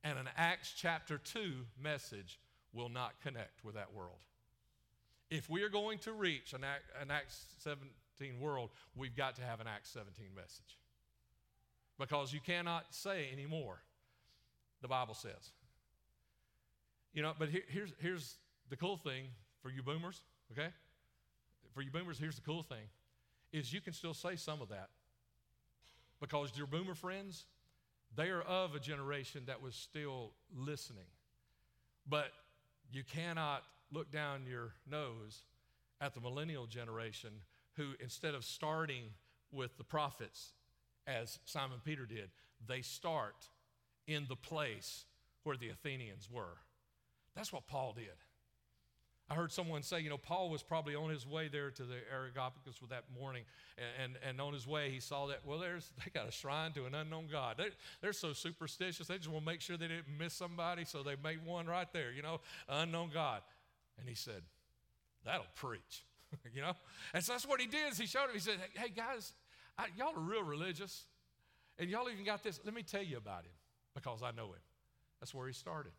And 0.05 0.18
an 0.18 0.29
Acts 0.37 0.72
chapter 0.77 1.18
2 1.18 1.53
message 1.81 2.38
will 2.72 2.88
not 2.88 3.20
connect 3.22 3.64
with 3.64 3.74
that 3.74 3.92
world. 3.92 4.18
If 5.31 5.51
we 5.51 5.62
are 5.62 5.68
going 5.68 5.98
to 6.01 6.12
reach 6.12 6.55
an, 6.55 6.64
Act, 6.64 6.85
Acts 7.11 7.46
17 7.59 8.40
world, 8.40 8.70
we've 8.96 9.16
got 9.16 9.37
to 9.37 9.42
have 9.42 9.61
an 9.61 9.66
Acts 9.66 9.90
17 9.90 10.27
message. 10.35 10.77
Because 11.98 12.32
you 12.32 12.40
cannot 12.40 12.87
say 12.90 13.28
anymore, 13.32 13.80
the 14.82 14.88
Bible 14.88 15.14
says. 15.14 15.52
You 17.12 17.22
know, 17.22 17.32
but 17.38 17.48
here, 17.48 17.62
here's, 17.68 17.92
here's 17.98 18.37
the 18.70 18.76
cool 18.76 18.96
thing 18.96 19.24
for 19.62 19.70
you 19.70 19.82
boomers, 19.82 20.20
okay? 20.52 20.68
For 21.74 21.82
you 21.82 21.90
boomers, 21.90 22.18
here's 22.18 22.37
the 22.37 22.42
cool 22.42 22.62
thing 22.62 22.84
is 23.52 23.72
you 23.72 23.80
can 23.80 23.92
still 23.92 24.14
say 24.14 24.37
some 24.37 24.61
of 24.61 24.68
that 24.68 24.90
because 26.20 26.52
your 26.56 26.66
boomer 26.66 26.94
friends, 26.94 27.46
they 28.14 28.28
are 28.28 28.42
of 28.42 28.74
a 28.74 28.80
generation 28.80 29.42
that 29.46 29.62
was 29.62 29.74
still 29.74 30.32
listening. 30.54 31.06
But 32.08 32.30
you 32.92 33.02
cannot 33.04 33.62
look 33.92 34.11
down 34.11 34.42
your 34.48 34.72
nose 34.90 35.42
at 36.00 36.14
the 36.14 36.20
millennial 36.20 36.66
generation 36.66 37.30
who, 37.74 37.92
instead 38.00 38.34
of 38.34 38.44
starting 38.44 39.04
with 39.52 39.76
the 39.78 39.84
prophets, 39.84 40.52
as 41.09 41.38
Simon 41.44 41.79
Peter 41.85 42.07
did, 42.07 42.31
they 42.66 42.83
start 42.83 43.49
in 44.07 44.27
the 44.29 44.37
place 44.37 45.07
where 45.42 45.57
the 45.57 45.71
Athenians 45.71 46.29
were. 46.31 46.59
That's 47.35 47.53
what 47.53 47.66
Paul 47.66 47.94
did. 47.97 48.07
I 49.31 49.35
heard 49.35 49.53
someone 49.53 49.83
say, 49.83 50.01
you 50.01 50.09
know, 50.09 50.16
Paul 50.16 50.49
was 50.49 50.62
probably 50.62 50.94
on 50.94 51.11
his 51.11 51.27
way 51.27 51.49
there 51.49 51.71
to 51.71 51.83
the 51.83 51.97
Areopagus 52.11 52.81
with 52.81 52.90
that 52.90 53.05
morning, 53.18 53.44
and, 53.77 54.14
and, 54.14 54.25
and, 54.27 54.40
on 54.40 54.55
his 54.55 54.66
way 54.66 54.90
he 54.90 55.01
saw 55.01 55.27
that, 55.27 55.40
well, 55.44 55.59
there's 55.59 55.90
they 55.99 56.11
got 56.11 56.27
a 56.27 56.33
shrine 56.33 56.73
to 56.73 56.87
an 56.87 56.94
unknown 56.94 57.29
God. 57.31 57.57
They're, 57.59 57.71
they're 58.01 58.14
so 58.14 58.33
superstitious, 58.33 59.07
they 59.07 59.18
just 59.18 59.29
want 59.29 59.44
to 59.44 59.51
make 59.51 59.61
sure 59.61 59.77
they 59.77 59.88
didn't 59.88 60.09
miss 60.18 60.33
somebody, 60.33 60.87
so 60.87 61.03
they 61.03 61.14
made 61.23 61.44
one 61.44 61.66
right 61.66 61.92
there, 61.92 62.11
you 62.11 62.23
know, 62.23 62.40
unknown 62.71 63.11
God. 63.12 63.42
And 63.99 64.09
he 64.09 64.14
said, 64.14 64.42
that'll 65.27 65.44
preach, 65.57 66.05
you 66.55 66.62
know? 66.62 66.73
And 67.12 67.23
so 67.23 67.33
that's 67.33 67.47
what 67.47 67.61
he 67.61 67.66
did 67.66 67.92
is 67.92 67.99
he 67.99 68.07
showed 68.07 68.25
him, 68.25 68.35
he 68.35 68.40
said, 68.40 68.57
hey 68.75 68.88
guys, 68.88 69.35
I, 69.78 69.86
y'all 69.96 70.16
are 70.16 70.20
real 70.20 70.42
religious, 70.42 71.06
and 71.78 71.88
y'all 71.88 72.10
even 72.10 72.24
got 72.24 72.42
this. 72.42 72.60
Let 72.64 72.74
me 72.74 72.82
tell 72.82 73.02
you 73.02 73.16
about 73.16 73.44
him, 73.44 73.52
because 73.94 74.22
I 74.22 74.32
know 74.32 74.46
him. 74.46 74.60
That's 75.20 75.34
where 75.34 75.46
he 75.46 75.52
started 75.52 75.92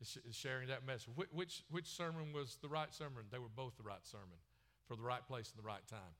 is 0.00 0.18
sharing 0.30 0.68
that 0.68 0.86
message. 0.86 1.08
Which, 1.14 1.28
which, 1.32 1.62
which 1.70 1.86
sermon 1.86 2.32
was 2.32 2.56
the 2.62 2.68
right 2.68 2.92
sermon? 2.94 3.24
They 3.30 3.38
were 3.38 3.48
both 3.54 3.76
the 3.76 3.82
right 3.82 4.04
sermon 4.04 4.38
for 4.86 4.96
the 4.96 5.02
right 5.02 5.26
place 5.26 5.52
and 5.54 5.62
the 5.62 5.66
right 5.66 5.86
time. 5.88 6.14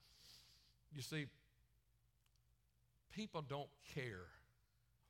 You 0.92 1.02
see, 1.02 1.26
people 3.12 3.42
don't 3.42 3.68
care 3.94 4.26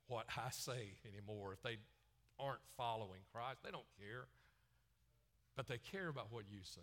what 0.07 0.27
I 0.37 0.51
say 0.51 0.95
anymore 1.07 1.53
if 1.53 1.63
they 1.63 1.79
aren't 2.39 2.61
following 2.77 3.21
Christ. 3.33 3.59
They 3.65 3.71
don't 3.71 3.89
care. 3.99 4.27
But 5.57 5.67
they 5.67 5.79
care 5.79 6.09
about 6.09 6.31
what 6.31 6.45
you 6.49 6.61
say. 6.63 6.81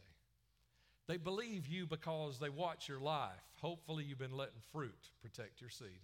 They 1.08 1.18
believe 1.18 1.68
you 1.68 1.86
because 1.86 2.40
they 2.40 2.50
watch 2.50 2.90
your 2.90 3.00
life. 3.00 3.32
Hopefully, 3.62 4.04
you've 4.04 4.20
been 4.20 4.36
letting 4.36 4.62
fruit 4.72 5.10
protect 5.22 5.62
your 5.62 5.70
seed 5.70 6.02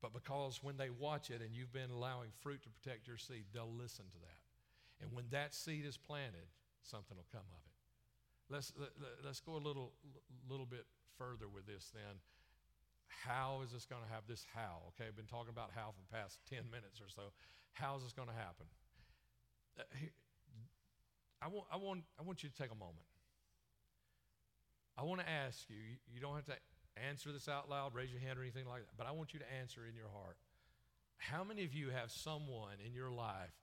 but 0.00 0.12
because 0.12 0.62
when 0.62 0.76
they 0.76 0.90
watch 0.90 1.30
it 1.30 1.42
and 1.42 1.54
you've 1.54 1.72
been 1.72 1.90
allowing 1.90 2.30
fruit 2.40 2.62
to 2.62 2.68
protect 2.70 3.08
your 3.08 3.16
seed, 3.16 3.44
they'll 3.52 3.72
listen 3.72 4.04
to 4.12 4.18
that. 4.22 4.42
And 5.02 5.12
when 5.12 5.24
that 5.30 5.54
seed 5.54 5.84
is 5.84 5.96
planted, 5.96 6.46
something 6.82 7.16
will 7.16 7.26
come 7.32 7.46
of 7.50 7.62
it. 7.66 7.74
Let's, 8.52 8.72
let, 8.78 8.90
let's 9.24 9.40
go 9.40 9.56
a 9.56 9.62
little, 9.62 9.92
little 10.48 10.66
bit 10.66 10.86
further 11.18 11.48
with 11.48 11.66
this 11.66 11.90
then. 11.92 12.22
How 13.08 13.62
is 13.64 13.72
this 13.72 13.86
going 13.86 14.02
to 14.02 14.12
have 14.12 14.22
this 14.28 14.46
how? 14.54 14.94
Okay, 14.94 15.08
I've 15.08 15.16
been 15.16 15.26
talking 15.26 15.50
about 15.50 15.70
how 15.74 15.90
for 15.90 16.02
the 16.06 16.14
past 16.14 16.38
10 16.48 16.70
minutes 16.70 17.00
or 17.00 17.10
so. 17.10 17.34
How 17.72 17.96
is 17.96 18.04
this 18.04 18.12
going 18.12 18.28
to 18.28 18.34
happen? 18.34 18.66
Uh, 19.78 19.82
I 21.40 21.48
want, 21.48 21.66
I, 21.72 21.76
want, 21.76 22.02
I 22.18 22.22
want 22.22 22.42
you 22.42 22.48
to 22.48 22.56
take 22.56 22.72
a 22.72 22.78
moment. 22.78 23.06
I 24.98 25.02
want 25.02 25.20
to 25.20 25.28
ask 25.28 25.70
you, 25.70 25.78
you 26.12 26.20
don't 26.20 26.34
have 26.34 26.46
to 26.46 26.58
answer 26.98 27.30
this 27.30 27.48
out 27.48 27.70
loud, 27.70 27.94
raise 27.94 28.10
your 28.10 28.20
hand 28.20 28.38
or 28.38 28.42
anything 28.42 28.66
like 28.66 28.82
that, 28.82 28.96
but 28.96 29.06
I 29.06 29.12
want 29.12 29.32
you 29.32 29.38
to 29.38 29.46
answer 29.60 29.86
in 29.86 29.94
your 29.94 30.10
heart. 30.10 30.36
How 31.18 31.44
many 31.44 31.64
of 31.64 31.72
you 31.74 31.90
have 31.90 32.10
someone 32.10 32.82
in 32.84 32.94
your 32.94 33.10
life 33.10 33.54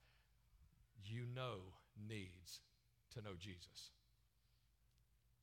you 1.04 1.24
know 1.36 1.76
needs 2.00 2.64
to 3.14 3.22
know 3.22 3.36
Jesus? 3.38 3.92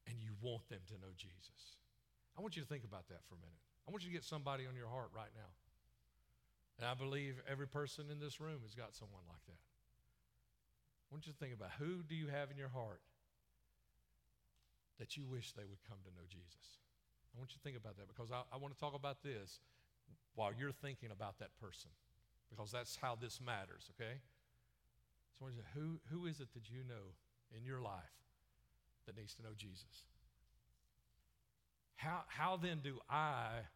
And 0.09 0.17
you 0.19 0.33
want 0.41 0.69
them 0.69 0.81
to 0.89 0.95
know 0.95 1.13
Jesus? 1.17 1.77
I 2.37 2.41
want 2.41 2.57
you 2.57 2.63
to 2.63 2.69
think 2.69 2.85
about 2.85 3.09
that 3.09 3.21
for 3.29 3.35
a 3.37 3.41
minute. 3.45 3.61
I 3.87 3.91
want 3.91 4.03
you 4.03 4.09
to 4.09 4.15
get 4.15 4.25
somebody 4.25 4.67
on 4.67 4.75
your 4.75 4.89
heart 4.89 5.11
right 5.15 5.33
now. 5.37 5.53
And 6.79 6.89
I 6.89 6.95
believe 6.95 7.37
every 7.49 7.69
person 7.69 8.07
in 8.11 8.19
this 8.19 8.41
room 8.41 8.61
has 8.63 8.75
got 8.75 8.95
someone 8.95 9.23
like 9.29 9.45
that. 9.47 9.61
I 11.13 11.15
want 11.15 11.27
you 11.27 11.33
to 11.35 11.39
think 11.39 11.53
about 11.53 11.73
who 11.79 12.01
do 12.09 12.15
you 12.15 12.29
have 12.29 12.51
in 12.51 12.57
your 12.57 12.71
heart 12.71 13.03
that 14.99 15.15
you 15.15 15.27
wish 15.27 15.53
they 15.53 15.69
would 15.69 15.85
come 15.87 15.99
to 16.05 16.11
know 16.17 16.25
Jesus? 16.27 16.81
I 17.37 17.39
want 17.39 17.51
you 17.53 17.59
to 17.59 17.63
think 17.63 17.77
about 17.77 17.99
that 17.99 18.09
because 18.09 18.33
I, 18.33 18.41
I 18.51 18.57
want 18.57 18.73
to 18.73 18.81
talk 18.81 18.95
about 18.95 19.23
this 19.23 19.61
while 20.35 20.53
you're 20.59 20.73
thinking 20.73 21.11
about 21.13 21.39
that 21.41 21.51
person 21.61 21.91
because 22.49 22.73
that's 22.73 22.97
how 22.97 23.15
this 23.15 23.43
matters, 23.45 23.91
okay? 23.93 24.25
So, 25.39 25.47
who, 25.75 26.01
who 26.11 26.25
is 26.25 26.41
it 26.41 26.49
that 26.55 26.71
you 26.71 26.81
know 26.89 27.13
in 27.55 27.63
your 27.63 27.83
life 27.83 28.17
that 29.05 29.15
needs 29.15 29.35
to 29.35 29.43
know 29.43 29.53
Jesus? 29.55 30.09
How, 31.97 32.23
how 32.29 32.57
then 32.57 32.81
do 32.83 33.01
I 33.11 33.69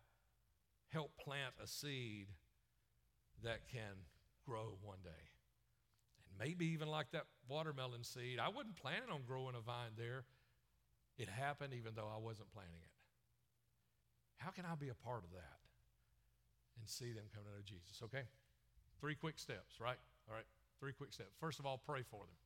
help 0.89 1.11
plant 1.23 1.53
a 1.63 1.67
seed 1.67 2.29
that 3.45 3.69
can 3.71 4.09
grow 4.47 4.79
one 4.83 5.01
day? 5.05 5.36
Maybe 6.39 6.67
even 6.67 6.89
like 6.89 7.11
that 7.13 7.25
watermelon 7.49 8.05
seed, 8.05 8.39
I 8.39 8.49
wasn't 8.49 8.77
planning 8.77 9.11
on 9.13 9.23
growing 9.27 9.55
a 9.55 9.61
vine 9.61 9.97
there. 9.97 10.25
It 11.19 11.29
happened 11.29 11.73
even 11.73 11.95
though 11.95 12.09
I 12.13 12.19
wasn't 12.21 12.53
planning 12.53 12.81
it. 12.83 12.93
How 14.37 14.51
can 14.51 14.65
I 14.67 14.75
be 14.75 14.91
a 14.91 14.95
part 14.95 15.25
of 15.25 15.33
that 15.33 15.59
and 16.79 16.89
see 16.89 17.13
them 17.13 17.25
come 17.35 17.45
to 17.45 17.51
know 17.51 17.63
Jesus? 17.65 18.03
Okay? 18.05 18.25
Three 19.01 19.15
quick 19.15 19.39
steps, 19.39 19.81
right? 19.81 19.97
All 20.29 20.35
right, 20.35 20.45
three 20.79 20.93
quick 20.93 21.13
steps. 21.13 21.31
First 21.41 21.59
of 21.59 21.67
all, 21.67 21.79
pray 21.79 22.03
for 22.03 22.21
them. 22.21 22.37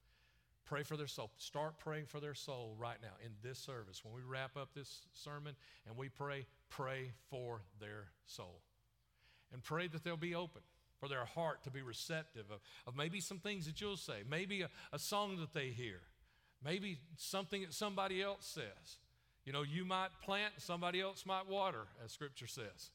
Pray 0.67 0.85
for 0.85 0.97
their 0.97 1.09
soul. 1.09 1.33
Start 1.37 1.79
praying 1.79 2.07
for 2.07 2.21
their 2.21 2.35
soul 2.35 2.77
right 2.79 2.99
now 3.03 3.15
in 3.25 3.33
this 3.43 3.59
service. 3.59 4.05
When 4.05 4.15
we 4.15 4.21
wrap 4.23 4.57
up 4.57 4.73
this 4.73 5.09
sermon 5.15 5.57
and 5.87 5.97
we 5.97 6.09
pray, 6.09 6.47
pray 6.69 7.13
for 7.29 7.63
their 7.81 8.13
soul. 8.27 8.61
And 9.53 9.65
pray 9.65 9.89
that 9.89 10.05
they'll 10.05 10.17
be 10.17 10.37
open 10.37 10.63
for 11.01 11.09
their 11.09 11.25
heart 11.25 11.65
to 11.65 11.71
be 11.71 11.83
receptive 11.83 12.47
of, 12.51 12.61
of 12.87 12.97
maybe 12.97 13.21
some 13.21 13.39
things 13.39 13.67
that 13.67 13.81
you'll 13.81 13.97
say, 13.97 14.23
maybe 14.29 14.63
a, 14.63 14.69
a 14.93 14.99
song 14.99 15.39
that 15.41 15.53
they 15.53 15.69
hear, 15.69 16.01
maybe 16.65 16.99
something 17.17 17.63
that 17.63 17.75
somebody 17.75 18.23
else 18.23 18.47
says. 18.47 18.99
You 19.45 19.53
know, 19.53 19.63
you 19.63 19.85
might 19.85 20.11
plant, 20.23 20.53
somebody 20.59 21.01
else 21.01 21.25
might 21.27 21.49
water, 21.49 21.87
as 22.05 22.13
Scripture 22.13 22.47
says 22.47 22.91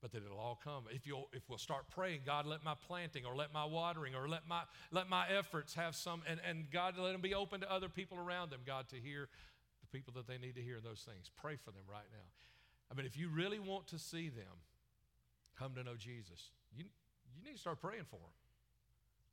but 0.00 0.12
that 0.12 0.24
it'll 0.24 0.38
all 0.38 0.58
come. 0.62 0.84
If 0.90 1.06
you'll 1.06 1.28
if 1.32 1.42
we'll 1.48 1.58
start 1.58 1.90
praying, 1.90 2.20
God, 2.24 2.46
let 2.46 2.64
my 2.64 2.74
planting 2.86 3.24
or 3.26 3.34
let 3.34 3.52
my 3.52 3.64
watering 3.64 4.14
or 4.14 4.28
let 4.28 4.46
my 4.48 4.62
let 4.92 5.08
my 5.08 5.26
efforts 5.28 5.74
have 5.74 5.96
some 5.96 6.22
and, 6.28 6.40
and 6.48 6.70
God 6.70 6.94
let 6.98 7.12
them 7.12 7.20
be 7.20 7.34
open 7.34 7.60
to 7.60 7.72
other 7.72 7.88
people 7.88 8.18
around 8.18 8.50
them, 8.50 8.60
God, 8.66 8.88
to 8.90 8.96
hear 8.96 9.28
the 9.80 9.86
people 9.98 10.12
that 10.14 10.26
they 10.26 10.38
need 10.38 10.54
to 10.54 10.62
hear 10.62 10.78
those 10.80 11.00
things. 11.00 11.30
Pray 11.36 11.56
for 11.56 11.72
them 11.72 11.82
right 11.90 12.06
now. 12.12 12.28
I 12.90 12.94
mean, 12.94 13.06
if 13.06 13.18
you 13.18 13.28
really 13.28 13.58
want 13.58 13.88
to 13.88 13.98
see 13.98 14.28
them 14.28 14.62
come 15.58 15.74
to 15.74 15.82
know 15.82 15.96
Jesus, 15.96 16.50
you 17.38 17.44
need 17.48 17.54
to 17.54 17.60
start 17.60 17.80
praying 17.80 18.04
for 18.10 18.16
them. 18.16 18.36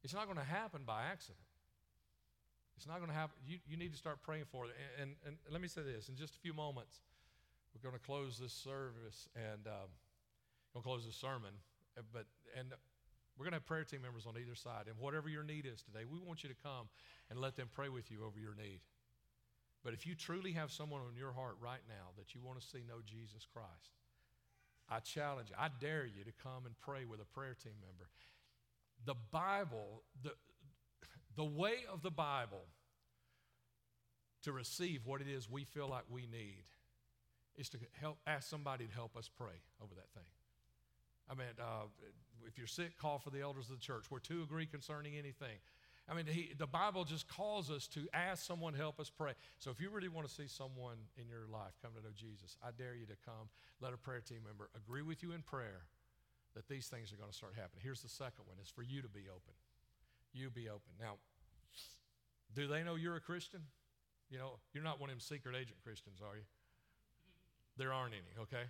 It's 0.03 0.13
not 0.13 0.25
going 0.25 0.37
to 0.37 0.43
happen 0.43 0.81
by 0.85 1.03
accident. 1.11 1.41
It's 2.77 2.87
not 2.87 2.97
going 2.97 3.09
to 3.09 3.15
happen. 3.15 3.35
You, 3.45 3.57
you 3.67 3.77
need 3.77 3.91
to 3.93 3.97
start 3.97 4.21
praying 4.21 4.45
for 4.51 4.67
them. 4.67 4.75
And, 5.01 5.15
and, 5.25 5.35
and 5.45 5.51
let 5.51 5.61
me 5.61 5.67
say 5.67 5.81
this 5.81 6.09
in 6.09 6.15
just 6.15 6.35
a 6.35 6.39
few 6.39 6.53
moments, 6.53 6.99
we're 7.73 7.81
going 7.89 7.99
to 7.99 8.05
close 8.05 8.37
this 8.37 8.53
service 8.53 9.27
and. 9.35 9.67
Um, 9.67 9.89
We'll 10.75 10.83
close 10.83 11.05
the 11.07 11.13
sermon, 11.13 11.55
uh, 11.97 12.01
but 12.11 12.25
and 12.59 12.67
we're 13.37 13.45
going 13.45 13.53
to 13.53 13.63
have 13.63 13.65
prayer 13.65 13.85
team 13.85 14.01
members 14.01 14.25
on 14.27 14.35
either 14.35 14.55
side. 14.55 14.91
And 14.91 14.99
whatever 14.99 15.29
your 15.29 15.43
need 15.43 15.65
is 15.65 15.81
today, 15.81 16.03
we 16.03 16.19
want 16.19 16.43
you 16.43 16.49
to 16.49 16.55
come 16.61 16.91
and 17.31 17.39
let 17.39 17.55
them 17.55 17.69
pray 17.71 17.87
with 17.87 18.11
you 18.11 18.25
over 18.25 18.37
your 18.37 18.55
need. 18.55 18.81
But 19.85 19.93
if 19.93 20.05
you 20.05 20.15
truly 20.15 20.51
have 20.51 20.69
someone 20.69 20.99
on 20.99 21.15
your 21.15 21.31
heart 21.31 21.55
right 21.61 21.79
now 21.87 22.11
that 22.17 22.35
you 22.35 22.41
want 22.43 22.59
to 22.59 22.67
see 22.67 22.83
know 22.85 22.99
Jesus 23.05 23.47
Christ, 23.47 23.95
I 24.89 24.99
challenge 24.99 25.49
you, 25.49 25.55
I 25.59 25.69
dare 25.79 26.05
you 26.05 26.23
to 26.23 26.31
come 26.43 26.65
and 26.65 26.75
pray 26.79 27.05
with 27.05 27.19
a 27.19 27.25
prayer 27.25 27.55
team 27.61 27.73
member. 27.81 28.09
The 29.05 29.15
Bible, 29.31 30.03
the, 30.23 30.31
the 31.35 31.43
way 31.43 31.85
of 31.91 32.01
the 32.01 32.11
Bible 32.11 32.65
to 34.43 34.51
receive 34.51 35.01
what 35.05 35.21
it 35.21 35.27
is 35.27 35.49
we 35.49 35.63
feel 35.63 35.87
like 35.87 36.03
we 36.09 36.21
need 36.21 36.65
is 37.57 37.69
to 37.69 37.77
help 37.99 38.17
ask 38.27 38.49
somebody 38.49 38.85
to 38.85 38.93
help 38.93 39.17
us 39.17 39.29
pray 39.35 39.61
over 39.81 39.95
that 39.95 40.11
thing. 40.13 40.29
I 41.29 41.33
mean, 41.33 41.47
uh, 41.59 41.87
if 42.47 42.57
you're 42.57 42.67
sick, 42.67 42.97
call 42.97 43.17
for 43.17 43.31
the 43.31 43.41
elders 43.41 43.69
of 43.69 43.79
the 43.79 43.81
church. 43.81 44.05
Where 44.09 44.19
two 44.19 44.43
agree 44.43 44.67
concerning 44.67 45.15
anything. 45.15 45.57
I 46.07 46.13
mean, 46.13 46.27
he, 46.27 46.53
the 46.57 46.67
Bible 46.67 47.03
just 47.03 47.27
calls 47.27 47.71
us 47.71 47.87
to 47.89 48.07
ask 48.13 48.45
someone 48.45 48.73
to 48.73 48.79
help 48.79 48.99
us 48.99 49.09
pray. 49.09 49.33
So 49.57 49.71
if 49.71 49.81
you 49.81 49.89
really 49.89 50.07
want 50.07 50.27
to 50.27 50.33
see 50.33 50.47
someone 50.47 50.97
in 51.17 51.27
your 51.27 51.47
life 51.51 51.73
come 51.81 51.91
to 51.97 52.01
know 52.01 52.13
Jesus, 52.13 52.57
I 52.61 52.69
dare 52.77 52.93
you 52.93 53.07
to 53.07 53.17
come. 53.25 53.49
Let 53.81 53.93
a 53.93 53.97
prayer 53.97 54.21
team 54.21 54.45
member 54.45 54.69
agree 54.77 55.01
with 55.01 55.23
you 55.23 55.31
in 55.31 55.41
prayer 55.41 55.89
that 56.53 56.69
these 56.69 56.87
things 56.87 57.11
are 57.11 57.17
going 57.17 57.29
to 57.29 57.35
start 57.35 57.53
happening. 57.55 57.81
Here's 57.81 58.01
the 58.01 58.09
second 58.09 58.45
one: 58.45 58.57
it's 58.61 58.69
for 58.69 58.83
you 58.83 59.01
to 59.01 59.09
be 59.09 59.25
open. 59.27 59.57
You 60.31 60.51
be 60.51 60.69
open. 60.69 60.93
Now, 61.01 61.17
do 62.53 62.67
they 62.67 62.83
know 62.83 62.95
you're 62.95 63.17
a 63.17 63.23
Christian? 63.23 63.61
You 64.29 64.37
know, 64.37 64.61
you're 64.73 64.83
not 64.83 65.01
one 65.01 65.09
of 65.09 65.15
them 65.15 65.21
secret 65.21 65.55
agent 65.55 65.81
Christians, 65.83 66.21
are 66.21 66.37
you? 66.37 66.45
There 67.77 67.91
aren't 67.91 68.13
any. 68.13 68.33
Okay. 68.39 68.69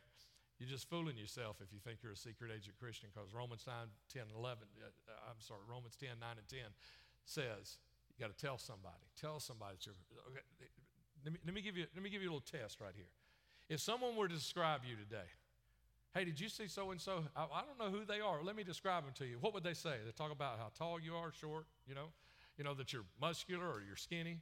You're 0.59 0.71
just 0.71 0.87
fooling 0.89 1.19
yourself 1.19 1.59
if 1.59 1.75
you 1.75 1.83
think 1.83 1.99
you're 1.99 2.15
a 2.15 2.17
secret 2.17 2.47
agent 2.47 2.79
Christian 2.79 3.11
because 3.11 3.35
Romans 3.35 3.67
9, 3.67 3.75
10, 4.07 4.31
11, 4.39 4.63
uh, 4.79 4.87
uh, 4.87 5.27
I'm 5.27 5.39
sorry, 5.43 5.59
Romans 5.67 5.99
10, 5.99 6.15
9, 6.15 6.39
and 6.39 6.47
10 6.47 6.59
says 7.25 7.77
you 8.17 8.25
got 8.25 8.35
to 8.35 8.45
tell 8.45 8.57
somebody. 8.57 9.03
Tell 9.19 9.39
somebody 9.39 9.75
that 9.77 9.85
you're. 9.85 9.95
Okay, 10.31 10.41
let, 11.23 11.33
me, 11.33 11.39
let, 11.45 11.53
me 11.53 11.61
give 11.61 11.75
you, 11.75 11.85
let 11.93 12.03
me 12.03 12.09
give 12.09 12.21
you 12.21 12.29
a 12.29 12.31
little 12.31 12.45
test 12.45 12.79
right 12.79 12.93
here. 12.95 13.11
If 13.67 13.79
someone 13.79 14.15
were 14.15 14.27
to 14.27 14.33
describe 14.33 14.81
you 14.87 14.95
today, 14.95 15.27
hey, 16.13 16.23
did 16.23 16.39
you 16.39 16.47
see 16.47 16.67
so 16.67 16.91
and 16.91 17.01
so? 17.01 17.23
I 17.35 17.61
don't 17.65 17.79
know 17.79 17.97
who 17.97 18.05
they 18.05 18.21
are. 18.21 18.43
Let 18.43 18.55
me 18.55 18.63
describe 18.63 19.03
them 19.03 19.13
to 19.17 19.25
you. 19.25 19.37
What 19.41 19.53
would 19.53 19.63
they 19.63 19.73
say? 19.73 19.95
They 20.05 20.11
talk 20.11 20.31
about 20.31 20.59
how 20.59 20.71
tall 20.77 20.99
you 20.99 21.15
are, 21.15 21.31
short, 21.31 21.65
you 21.87 21.95
know, 21.95 22.07
you 22.57 22.63
know 22.63 22.73
that 22.75 22.93
you're 22.93 23.05
muscular 23.19 23.65
or 23.65 23.81
you're 23.85 23.97
skinny, 23.97 24.39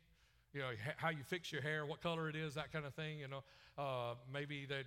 you 0.53 0.61
know 0.61 0.69
how 0.97 1.09
you 1.09 1.23
fix 1.23 1.51
your 1.51 1.61
hair, 1.61 1.85
what 1.85 2.01
color 2.01 2.29
it 2.29 2.35
is, 2.35 2.53
that 2.55 2.71
kind 2.71 2.85
of 2.85 2.93
thing. 2.93 3.19
You 3.19 3.27
know, 3.27 3.43
uh, 3.77 4.15
maybe 4.31 4.65
they 4.67 4.83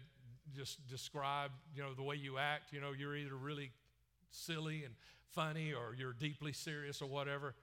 just 0.54 0.87
describe, 0.87 1.50
you 1.74 1.82
know, 1.82 1.92
the 1.94 2.02
way 2.02 2.14
you 2.14 2.38
act. 2.38 2.72
You 2.72 2.80
know, 2.80 2.92
you're 2.96 3.16
either 3.16 3.35
really 3.35 3.72
silly 4.30 4.85
and 4.85 4.94
funny 5.30 5.72
or 5.72 5.94
you're 5.98 6.12
deeply 6.12 6.52
serious 6.52 7.02
or 7.02 7.06
whatever. 7.09 7.54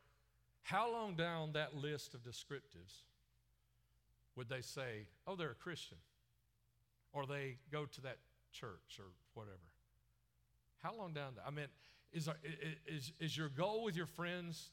How 0.64 0.92
long 0.92 1.16
down 1.16 1.52
that 1.54 1.76
list 1.76 2.14
of 2.14 2.24
descriptives 2.24 3.04
would 4.36 4.50
they 4.50 4.62
say, 4.62 5.08
oh, 5.28 5.36
they're 5.36 5.52
a 5.52 5.56
Christian? 5.56 5.98
Or 7.12 7.26
they 7.26 7.58
go 7.72 7.86
to 7.86 8.02
that 8.02 8.18
church 8.52 8.98
or 8.98 9.06
whatever? 9.34 9.58
How 10.82 10.96
long 10.96 11.14
down? 11.14 11.34
I 11.46 11.52
mean, 11.52 11.68
is, 12.12 12.30
is, 12.88 13.12
is 13.20 13.38
your 13.38 13.50
goal 13.50 13.84
with 13.84 13.96
your 13.96 14.06
friends 14.06 14.72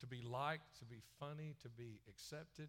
to 0.00 0.06
be 0.06 0.22
liked, 0.22 0.78
to 0.80 0.84
be 0.84 1.00
funny, 1.20 1.54
to 1.62 1.68
be 1.68 2.00
accepted? 2.08 2.68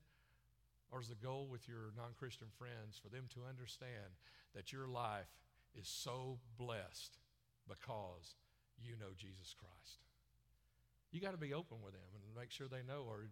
Or 0.91 1.01
is 1.01 1.07
the 1.07 1.15
goal 1.15 1.47
with 1.49 1.67
your 1.67 1.91
non 1.97 2.13
Christian 2.17 2.47
friends 2.57 2.99
for 3.01 3.09
them 3.09 3.25
to 3.33 3.41
understand 3.49 4.13
that 4.55 4.71
your 4.71 4.87
life 4.87 5.31
is 5.79 5.87
so 5.87 6.37
blessed 6.57 7.17
because 7.67 8.35
you 8.79 8.93
know 8.99 9.13
Jesus 9.17 9.55
Christ? 9.57 10.03
You 11.13 11.21
got 11.21 11.31
to 11.31 11.37
be 11.37 11.53
open 11.53 11.77
with 11.85 11.93
them 11.93 12.09
and 12.13 12.23
make 12.35 12.49
sure 12.49 12.67
they 12.67 12.81
know, 12.85 13.05
or 13.07 13.29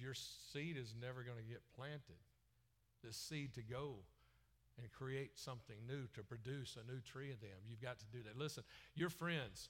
your 0.00 0.14
seed 0.14 0.78
is 0.78 0.94
never 0.98 1.22
going 1.22 1.36
to 1.36 1.44
get 1.44 1.60
planted. 1.76 2.16
This 3.04 3.16
seed 3.16 3.52
to 3.54 3.62
go 3.62 3.96
and 4.80 4.90
create 4.90 5.38
something 5.38 5.76
new, 5.86 6.08
to 6.14 6.22
produce 6.22 6.78
a 6.80 6.90
new 6.90 7.00
tree 7.00 7.26
in 7.30 7.36
them. 7.40 7.60
You've 7.68 7.82
got 7.82 7.98
to 7.98 8.06
do 8.06 8.22
that. 8.24 8.38
Listen, 8.38 8.64
your 8.94 9.10
friends, 9.10 9.68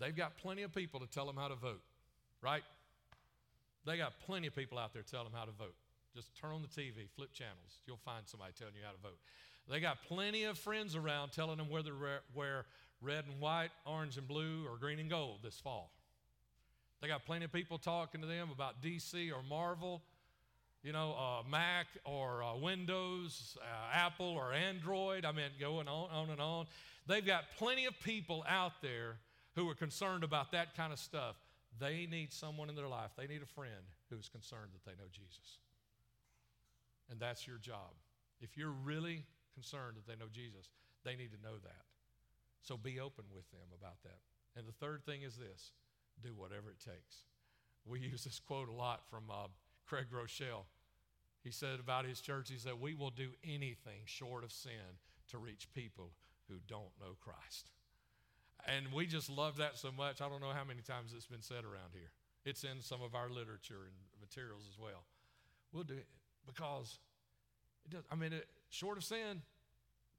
they've 0.00 0.16
got 0.16 0.38
plenty 0.38 0.62
of 0.62 0.74
people 0.74 1.00
to 1.00 1.06
tell 1.06 1.26
them 1.26 1.36
how 1.36 1.48
to 1.48 1.54
vote, 1.54 1.82
right? 2.40 2.62
They 3.84 3.98
got 3.98 4.14
plenty 4.24 4.46
of 4.46 4.56
people 4.56 4.78
out 4.78 4.94
there 4.94 5.02
telling 5.02 5.26
them 5.26 5.38
how 5.38 5.44
to 5.44 5.52
vote. 5.52 5.74
Just 6.14 6.34
turn 6.34 6.52
on 6.52 6.62
the 6.62 6.68
TV, 6.68 7.10
flip 7.14 7.32
channels. 7.34 7.82
You'll 7.86 7.98
find 7.98 8.26
somebody 8.26 8.52
telling 8.58 8.74
you 8.74 8.80
how 8.84 8.92
to 8.92 9.02
vote. 9.02 9.18
They 9.70 9.80
got 9.80 10.02
plenty 10.08 10.44
of 10.44 10.56
friends 10.56 10.96
around 10.96 11.32
telling 11.32 11.58
them 11.58 11.68
whether 11.68 11.90
to 11.90 12.20
wear 12.34 12.64
red 13.00 13.24
and 13.30 13.40
white, 13.40 13.70
orange 13.86 14.16
and 14.16 14.26
blue, 14.26 14.66
or 14.68 14.76
green 14.76 14.98
and 14.98 15.10
gold 15.10 15.38
this 15.42 15.58
fall. 15.58 15.92
They 17.00 17.08
got 17.08 17.24
plenty 17.24 17.44
of 17.44 17.52
people 17.52 17.78
talking 17.78 18.20
to 18.20 18.26
them 18.26 18.50
about 18.50 18.82
DC 18.82 19.30
or 19.30 19.42
Marvel, 19.48 20.02
you 20.82 20.92
know, 20.92 21.14
uh, 21.14 21.48
Mac 21.48 21.86
or 22.04 22.42
uh, 22.42 22.56
Windows, 22.56 23.56
uh, 23.60 23.96
Apple 23.96 24.26
or 24.26 24.52
Android. 24.52 25.24
I 25.24 25.32
mean, 25.32 25.50
going 25.60 25.86
on, 25.86 26.10
on 26.10 26.30
and 26.30 26.40
on. 26.40 26.66
They've 27.06 27.24
got 27.24 27.44
plenty 27.56 27.86
of 27.86 27.98
people 28.00 28.44
out 28.48 28.82
there 28.82 29.18
who 29.54 29.68
are 29.68 29.74
concerned 29.74 30.24
about 30.24 30.52
that 30.52 30.76
kind 30.76 30.92
of 30.92 30.98
stuff. 30.98 31.36
They 31.78 32.06
need 32.10 32.32
someone 32.32 32.68
in 32.68 32.74
their 32.74 32.88
life, 32.88 33.10
they 33.16 33.26
need 33.26 33.42
a 33.42 33.46
friend 33.46 33.72
who's 34.10 34.28
concerned 34.28 34.70
that 34.72 34.84
they 34.84 34.96
know 34.96 35.08
Jesus. 35.12 35.58
And 37.10 37.20
that's 37.20 37.46
your 37.46 37.58
job. 37.58 37.94
If 38.40 38.56
you're 38.56 38.74
really 38.84 39.24
concerned 39.54 39.96
that 39.96 40.06
they 40.06 40.16
know 40.18 40.30
Jesus, 40.32 40.68
they 41.04 41.16
need 41.16 41.30
to 41.32 41.42
know 41.42 41.56
that. 41.62 41.87
So 42.68 42.76
be 42.76 43.00
open 43.00 43.24
with 43.34 43.50
them 43.50 43.64
about 43.80 44.02
that. 44.02 44.20
And 44.54 44.68
the 44.68 44.72
third 44.72 45.02
thing 45.06 45.22
is 45.22 45.36
this 45.36 45.72
do 46.22 46.34
whatever 46.36 46.68
it 46.68 46.78
takes. 46.78 47.24
We 47.86 48.00
use 48.12 48.24
this 48.24 48.38
quote 48.38 48.68
a 48.68 48.72
lot 48.72 49.08
from 49.08 49.24
uh, 49.30 49.48
Craig 49.86 50.08
Groeschel. 50.12 50.64
He 51.42 51.50
said 51.50 51.80
about 51.80 52.04
his 52.04 52.20
church, 52.20 52.50
he 52.50 52.58
said, 52.58 52.74
We 52.78 52.92
will 52.92 53.08
do 53.08 53.30
anything 53.42 54.04
short 54.04 54.44
of 54.44 54.52
sin 54.52 55.00
to 55.30 55.38
reach 55.38 55.72
people 55.72 56.10
who 56.46 56.56
don't 56.66 56.92
know 57.00 57.16
Christ. 57.18 57.70
And 58.66 58.92
we 58.92 59.06
just 59.06 59.30
love 59.30 59.56
that 59.56 59.78
so 59.78 59.90
much. 59.90 60.20
I 60.20 60.28
don't 60.28 60.42
know 60.42 60.52
how 60.52 60.64
many 60.64 60.82
times 60.82 61.14
it's 61.16 61.26
been 61.26 61.40
said 61.40 61.64
around 61.64 61.94
here. 61.94 62.10
It's 62.44 62.64
in 62.64 62.82
some 62.82 63.00
of 63.00 63.14
our 63.14 63.30
literature 63.30 63.86
and 63.86 63.94
materials 64.20 64.64
as 64.70 64.78
well. 64.78 65.04
We'll 65.72 65.84
do 65.84 65.94
it 65.94 66.08
because 66.44 66.98
it 67.86 67.92
does. 67.92 68.04
I 68.12 68.14
mean, 68.14 68.34
it, 68.34 68.46
short 68.68 68.98
of 68.98 69.04
sin, 69.04 69.40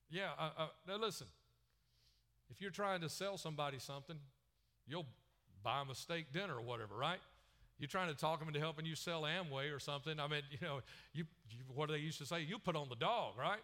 yeah. 0.09 0.29
Uh, 0.39 0.49
uh, 0.57 0.67
now 0.87 0.97
listen, 0.97 1.27
if 2.49 2.61
you're 2.61 2.71
trying 2.71 3.01
to 3.01 3.09
sell 3.09 3.37
somebody 3.37 3.79
something, 3.79 4.17
you'll 4.87 5.05
buy 5.63 5.79
them 5.79 5.89
a 5.89 5.95
steak 5.95 6.31
dinner 6.31 6.55
or 6.55 6.61
whatever, 6.61 6.95
right? 6.95 7.19
You're 7.79 7.87
trying 7.87 8.09
to 8.09 8.15
talk 8.19 8.39
them 8.39 8.47
into 8.47 8.59
helping 8.59 8.85
you 8.85 8.95
sell 8.95 9.23
Amway 9.23 9.73
or 9.73 9.79
something. 9.79 10.19
I 10.19 10.27
mean, 10.27 10.41
you 10.51 10.57
know, 10.61 10.79
you, 11.13 11.25
you 11.49 11.57
what 11.73 11.87
do 11.87 11.93
they 11.93 11.99
used 11.99 12.17
to 12.19 12.25
say? 12.25 12.41
You 12.41 12.59
put 12.59 12.75
on 12.75 12.89
the 12.89 12.95
dog, 12.95 13.33
right? 13.37 13.61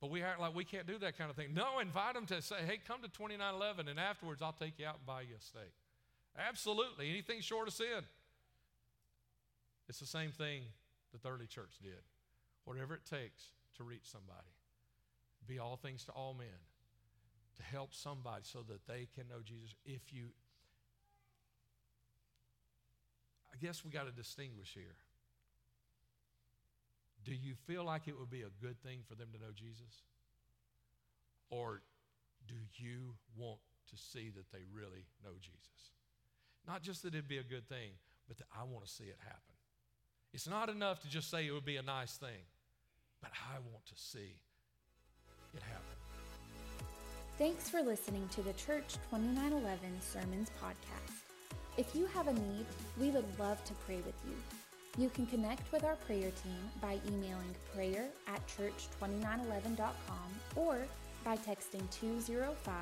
But 0.00 0.10
we 0.10 0.22
act 0.22 0.40
like 0.40 0.54
we 0.54 0.64
can't 0.64 0.86
do 0.86 0.98
that 0.98 1.18
kind 1.18 1.28
of 1.28 1.36
thing. 1.36 1.52
No, 1.52 1.80
invite 1.80 2.14
them 2.14 2.24
to 2.26 2.40
say, 2.40 2.56
hey, 2.66 2.78
come 2.86 3.02
to 3.02 3.08
2911 3.08 3.88
and 3.88 3.98
afterwards 3.98 4.42
I'll 4.42 4.52
take 4.52 4.78
you 4.78 4.86
out 4.86 4.96
and 4.96 5.06
buy 5.06 5.22
you 5.22 5.34
a 5.36 5.42
steak. 5.42 5.74
Absolutely. 6.38 7.10
Anything 7.10 7.40
short 7.40 7.66
of 7.66 7.74
sin. 7.74 8.06
It's 9.88 9.98
the 9.98 10.06
same 10.06 10.30
thing 10.30 10.62
that 11.12 11.22
the 11.22 11.28
early 11.28 11.46
church 11.46 11.72
did. 11.82 12.04
Whatever 12.64 12.94
it 12.94 13.04
takes 13.04 13.42
to 13.76 13.84
reach 13.84 14.04
somebody. 14.04 14.52
be 15.46 15.58
all 15.58 15.76
things 15.76 16.04
to 16.04 16.12
all 16.12 16.34
men, 16.34 16.46
to 17.58 17.64
help 17.64 17.94
somebody 17.94 18.42
so 18.42 18.60
that 18.68 18.86
they 18.86 19.08
can 19.14 19.28
know 19.28 19.42
Jesus. 19.44 19.74
If 19.84 20.12
you, 20.12 20.30
I 23.52 23.56
guess 23.60 23.84
we 23.84 23.90
got 23.90 24.06
to 24.06 24.12
distinguish 24.12 24.72
here. 24.74 24.96
Do 27.24 27.34
you 27.34 27.54
feel 27.66 27.84
like 27.84 28.08
it 28.08 28.18
would 28.18 28.30
be 28.30 28.42
a 28.42 28.50
good 28.62 28.80
thing 28.82 29.00
for 29.06 29.14
them 29.14 29.28
to 29.32 29.38
know 29.38 29.52
Jesus? 29.54 30.02
Or 31.50 31.82
do 32.46 32.54
you 32.76 33.14
want 33.36 33.58
to 33.90 33.96
see 33.96 34.30
that 34.30 34.50
they 34.52 34.64
really 34.72 35.06
know 35.24 35.32
Jesus? 35.40 35.92
Not 36.66 36.82
just 36.82 37.02
that 37.02 37.14
it'd 37.14 37.28
be 37.28 37.38
a 37.38 37.42
good 37.42 37.68
thing, 37.68 37.92
but 38.28 38.38
that 38.38 38.46
I 38.56 38.64
want 38.64 38.86
to 38.86 38.90
see 38.90 39.04
it 39.04 39.18
happen. 39.18 39.56
It's 40.32 40.48
not 40.48 40.68
enough 40.68 41.00
to 41.00 41.08
just 41.08 41.30
say 41.30 41.46
it 41.46 41.50
would 41.50 41.64
be 41.64 41.76
a 41.76 41.82
nice 41.82 42.16
thing, 42.16 42.46
but 43.20 43.30
I 43.50 43.58
want 43.72 43.84
to 43.86 43.94
see 43.96 44.36
it 45.54 45.62
happen. 45.62 45.97
Thanks 47.38 47.70
for 47.70 47.82
listening 47.82 48.26
to 48.32 48.42
the 48.42 48.52
Church 48.54 48.94
2911 49.12 49.78
Sermons 50.00 50.50
podcast. 50.60 51.22
If 51.76 51.94
you 51.94 52.06
have 52.06 52.26
a 52.26 52.32
need, 52.32 52.66
we 53.00 53.10
would 53.10 53.38
love 53.38 53.62
to 53.62 53.74
pray 53.86 54.00
with 54.04 54.16
you. 54.26 54.34
You 55.00 55.08
can 55.08 55.24
connect 55.26 55.70
with 55.70 55.84
our 55.84 55.94
prayer 55.94 56.32
team 56.42 56.58
by 56.82 56.98
emailing 57.06 57.54
prayer 57.72 58.06
at 58.26 58.44
church2911.com 58.48 59.86
or 60.56 60.78
by 61.22 61.36
texting 61.36 61.88
205 61.92 62.74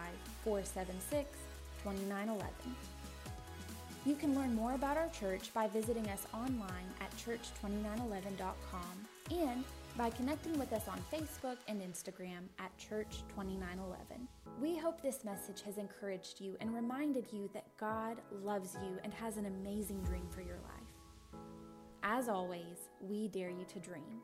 476 0.43 1.29
2911. 1.83 2.47
You 4.07 4.15
can 4.15 4.35
learn 4.35 4.55
more 4.55 4.73
about 4.73 4.97
our 4.97 5.11
church 5.11 5.53
by 5.53 5.69
visiting 5.69 6.09
us 6.09 6.27
online 6.33 6.89
at 7.03 7.15
church2911.com 7.19 9.39
and 9.39 9.65
by 9.99 10.11
connecting 10.11 10.59
with 10.59 10.73
us 10.73 10.89
on 10.89 10.99
Facebook 11.13 11.57
and 11.69 11.81
Instagram 11.81 12.45
at 12.59 12.71
Church2911. 12.79 14.46
We 14.59 14.75
hope 14.75 15.03
this 15.03 15.23
message 15.23 15.61
has 15.67 15.77
encouraged 15.77 16.41
you 16.41 16.57
and 16.63 16.75
reminded 16.75 17.31
you 17.31 17.51
that 17.53 17.77
God 17.77 18.23
loves 18.43 18.75
you 18.83 18.99
and 19.05 19.13
has 19.13 19.37
an 19.37 19.45
amazing 19.45 20.03
dream 20.03 20.27
for 20.31 20.41
your 20.41 20.57
life. 20.57 21.43
As 22.03 22.31
always, 22.31 22.89
we 23.01 23.29
dare 23.29 23.51
you 23.51 23.67
to 23.69 23.79
dream. 23.81 24.21